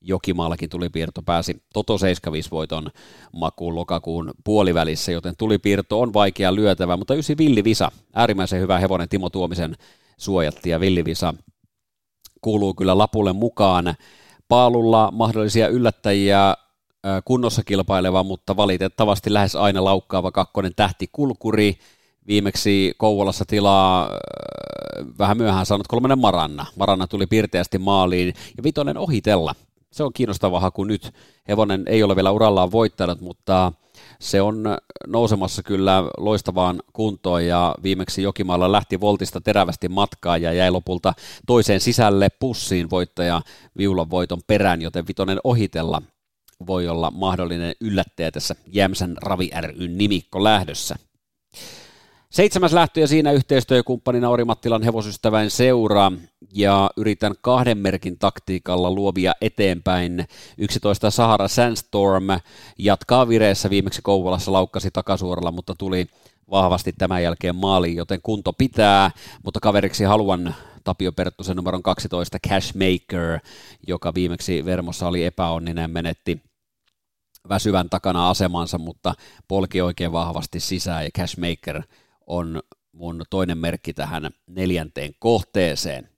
Jokimaallakin 0.00 0.70
tulipiirto 0.70 1.22
pääsi 1.22 1.62
Toto 1.74 1.98
75 1.98 2.50
voiton 2.50 2.90
makuun 3.32 3.74
lokakuun 3.74 4.30
puolivälissä, 4.44 5.12
joten 5.12 5.34
tulipiirto 5.38 6.00
on 6.00 6.12
vaikea 6.12 6.54
lyötävä, 6.54 6.96
mutta 6.96 7.14
ysi 7.14 7.38
Villivisa, 7.38 7.92
äärimmäisen 8.14 8.60
hyvä 8.60 8.78
hevonen 8.78 9.08
Timo 9.08 9.30
Tuomisen 9.30 9.76
suojatti 10.16 10.70
ja 10.70 10.80
Villivisa 10.80 11.34
kuuluu 12.40 12.74
kyllä 12.74 12.98
lapulle 12.98 13.32
mukaan 13.32 13.94
paalulla 14.48 15.10
mahdollisia 15.12 15.68
yllättäjiä 15.68 16.56
kunnossa 17.24 17.64
kilpaileva, 17.64 18.22
mutta 18.22 18.56
valitettavasti 18.56 19.32
lähes 19.32 19.56
aina 19.56 19.84
laukkaava 19.84 20.32
kakkonen 20.32 20.72
tähti 20.76 21.08
Kulkuri. 21.12 21.78
Viimeksi 22.26 22.94
Kouvolassa 22.98 23.44
tilaa 23.44 24.10
vähän 25.18 25.36
myöhään 25.36 25.66
saanut 25.66 25.88
kolmannen 25.88 26.18
Maranna. 26.18 26.66
Maranna 26.76 27.06
tuli 27.06 27.26
pirteästi 27.26 27.78
maaliin 27.78 28.34
ja 28.56 28.62
vitonen 28.62 28.96
ohitella. 28.96 29.54
Se 29.92 30.04
on 30.04 30.12
kiinnostava 30.12 30.60
haku 30.60 30.84
nyt. 30.84 31.14
Hevonen 31.48 31.82
ei 31.86 32.02
ole 32.02 32.16
vielä 32.16 32.30
urallaan 32.30 32.72
voittanut, 32.72 33.20
mutta 33.20 33.72
se 34.20 34.42
on 34.42 34.64
nousemassa 35.06 35.62
kyllä 35.62 36.04
loistavaan 36.16 36.82
kuntoon 36.92 37.46
ja 37.46 37.74
viimeksi 37.82 38.22
Jokimaalla 38.22 38.72
lähti 38.72 39.00
Voltista 39.00 39.40
terävästi 39.40 39.88
matkaa 39.88 40.38
ja 40.38 40.52
jäi 40.52 40.70
lopulta 40.70 41.14
toiseen 41.46 41.80
sisälle 41.80 42.28
pussiin 42.40 42.90
voittaja 42.90 43.42
viulan 43.76 44.10
voiton 44.10 44.40
perään, 44.46 44.82
joten 44.82 45.06
Vitonen 45.08 45.38
ohitella 45.44 46.02
voi 46.66 46.88
olla 46.88 47.10
mahdollinen 47.10 47.74
yllättäjä 47.80 48.30
tässä 48.30 48.54
Jämsän 48.66 49.16
Ravi 49.22 49.50
ry 49.60 49.88
nimikko 49.88 50.44
lähdössä. 50.44 50.96
Seitsemäs 52.30 52.72
lähtö 52.72 53.00
ja 53.00 53.06
siinä 53.06 53.32
yhteistyökumppanina 53.32 54.28
Ori 54.28 54.44
Mattilan 54.44 54.82
hevosystävän 54.82 55.50
seura. 55.50 56.12
Ja 56.54 56.90
yritän 56.96 57.34
kahden 57.40 57.78
merkin 57.78 58.18
taktiikalla 58.18 58.90
luovia 58.90 59.32
eteenpäin. 59.40 60.26
11 60.58 61.10
Sahara 61.10 61.48
Sandstorm 61.48 62.24
jatkaa 62.78 63.28
vireessä. 63.28 63.70
Viimeksi 63.70 64.02
Kouvolassa 64.02 64.52
laukkasi 64.52 64.90
takasuoralla, 64.90 65.52
mutta 65.52 65.74
tuli 65.78 66.06
vahvasti 66.50 66.92
tämän 66.92 67.22
jälkeen 67.22 67.56
maaliin, 67.56 67.96
joten 67.96 68.20
kunto 68.22 68.52
pitää, 68.52 69.10
mutta 69.44 69.60
kaveriksi 69.60 70.04
haluan 70.04 70.54
Tapio 70.84 71.12
Perttusen 71.12 71.56
numeron 71.56 71.82
12 71.82 72.38
Cashmaker, 72.48 73.38
joka 73.86 74.14
viimeksi 74.14 74.64
Vermossa 74.64 75.08
oli 75.08 75.24
epäonninen, 75.24 75.90
menetti 75.90 76.42
väsyvän 77.48 77.90
takana 77.90 78.30
asemansa, 78.30 78.78
mutta 78.78 79.14
polki 79.48 79.80
oikein 79.80 80.12
vahvasti 80.12 80.60
sisään 80.60 81.04
ja 81.04 81.10
Cashmaker 81.18 81.82
on 82.28 82.62
mun 82.92 83.22
toinen 83.30 83.58
merkki 83.58 83.94
tähän 83.94 84.30
neljänteen 84.46 85.12
kohteeseen. 85.18 86.08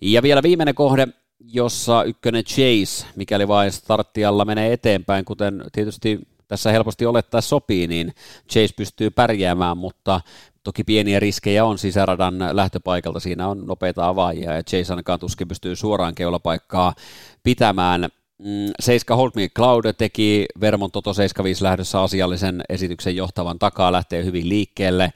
Ja 0.00 0.22
vielä 0.22 0.42
viimeinen 0.42 0.74
kohde, 0.74 1.08
jossa 1.40 2.02
ykkönen 2.02 2.44
Chase, 2.44 3.06
mikäli 3.16 3.48
vain 3.48 3.72
starttialla 3.72 4.44
menee 4.44 4.72
eteenpäin, 4.72 5.24
kuten 5.24 5.64
tietysti 5.72 6.20
tässä 6.48 6.72
helposti 6.72 7.06
olettaa 7.06 7.40
sopii, 7.40 7.86
niin 7.86 8.14
Chase 8.50 8.74
pystyy 8.76 9.10
pärjäämään, 9.10 9.78
mutta 9.78 10.20
toki 10.64 10.84
pieniä 10.84 11.20
riskejä 11.20 11.64
on 11.64 11.78
sisäradan 11.78 12.34
lähtöpaikalta, 12.52 13.20
siinä 13.20 13.48
on 13.48 13.66
nopeita 13.66 14.08
avaajia 14.08 14.54
ja 14.54 14.62
Chase 14.62 14.92
ainakaan 14.92 15.20
tuskin 15.20 15.48
pystyy 15.48 15.76
suoraan 15.76 16.14
keulapaikkaa 16.14 16.94
pitämään. 17.42 18.08
Mm, 18.40 18.72
Seiska 18.80 19.16
Me 19.34 19.48
Cloud 19.48 19.84
teki 19.98 20.46
Vermont 20.60 20.92
Toto 20.92 21.14
75 21.14 21.64
lähdössä 21.64 22.02
asiallisen 22.02 22.62
esityksen 22.68 23.16
johtavan 23.16 23.58
takaa, 23.58 23.92
lähtee 23.92 24.24
hyvin 24.24 24.48
liikkeelle. 24.48 25.12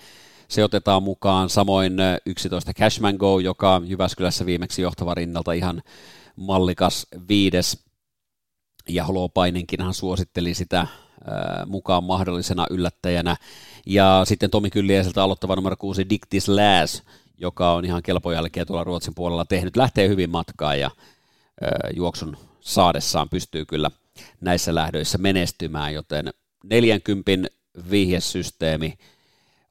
Se 0.49 0.65
otetaan 0.65 1.03
mukaan, 1.03 1.49
samoin 1.49 1.97
11 2.27 2.73
Cashman 2.73 3.17
Go, 3.17 3.39
joka 3.39 3.83
Jyväskylässä 3.85 4.47
viimeksi 4.47 4.83
johtava 4.83 5.15
rinnalta 5.15 5.53
ihan 5.53 5.83
mallikas 6.37 7.07
viides. 7.29 7.85
Ja 8.89 9.05
Holopaininkinhan 9.05 9.95
suositteli 9.95 10.55
sitä 10.55 10.87
mukaan 11.67 12.05
mahdollisena 12.05 12.67
yllättäjänä. 12.71 13.37
Ja 13.87 14.23
sitten 14.25 14.51
Tomi 14.51 14.71
Kyllieseltä 14.71 15.23
aloittava 15.23 15.57
numero 15.57 15.77
6 15.77 16.11
Dictis 16.11 16.49
Lääs, 16.49 17.03
joka 17.39 17.73
on 17.73 17.85
ihan 17.85 18.03
kelpo 18.03 18.33
jälkeen 18.33 18.67
tuolla 18.67 18.85
Ruotsin 18.85 19.15
puolella 19.15 19.45
tehnyt, 19.45 19.77
lähtee 19.77 20.09
hyvin 20.09 20.31
matkaan 20.31 20.81
ja 20.81 20.91
juoksun 21.97 22.37
saadessaan 22.61 23.29
pystyy 23.29 23.64
kyllä 23.64 23.90
näissä 24.40 24.75
lähdöissä 24.75 25.19
menestymään, 25.19 25.95
joten 25.95 26.31
40 26.64 27.31
vihjesysteemi 27.90 28.95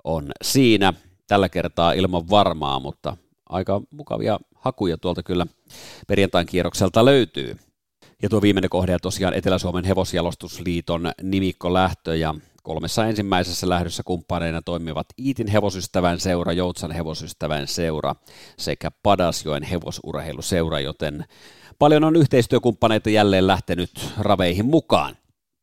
on 0.03 0.31
siinä 0.41 0.93
tällä 1.27 1.49
kertaa 1.49 1.93
ilman 1.93 2.29
varmaa, 2.29 2.79
mutta 2.79 3.17
aika 3.49 3.81
mukavia 3.91 4.39
hakuja 4.55 4.97
tuolta 4.97 5.23
kyllä 5.23 5.47
perjantain 6.07 6.47
kierrokselta 6.47 7.05
löytyy. 7.05 7.57
Ja 8.21 8.29
tuo 8.29 8.41
viimeinen 8.41 8.69
kohde 8.69 8.97
tosiaan 9.01 9.33
Etelä-Suomen 9.33 9.85
hevosjalostusliiton 9.85 11.11
nimikko 11.21 11.73
lähtö 11.73 12.15
ja 12.15 12.35
kolmessa 12.63 13.05
ensimmäisessä 13.05 13.69
lähdössä 13.69 14.03
kumppaneina 14.05 14.61
toimivat 14.61 15.07
Iitin 15.19 15.47
hevosystävän 15.47 16.19
seura, 16.19 16.53
Joutsan 16.53 16.91
hevosystävän 16.91 17.67
seura 17.67 18.15
sekä 18.57 18.91
Padasjoen 18.91 19.63
hevosurheiluseura, 19.63 20.79
joten 20.79 21.25
paljon 21.83 22.03
on 22.03 22.15
yhteistyökumppaneita 22.15 23.09
jälleen 23.09 23.47
lähtenyt 23.47 23.91
raveihin 24.17 24.65
mukaan. 24.65 25.17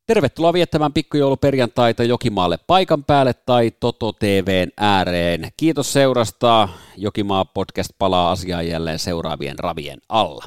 Tervetuloa 0.07 0.53
viettämään 0.53 0.93
pikkujouluperjantaita 0.93 2.03
Jokimaalle 2.03 2.57
paikan 2.67 3.03
päälle 3.03 3.33
tai 3.33 3.71
Toto 3.79 4.11
TVn 4.11 4.69
ääreen. 4.77 5.49
Kiitos 5.57 5.93
seurasta. 5.93 6.69
Jokimaa 6.97 7.45
podcast 7.45 7.91
palaa 7.97 8.31
asiaan 8.31 8.67
jälleen 8.67 8.99
seuraavien 8.99 9.59
ravien 9.59 9.99
alla. 10.09 10.45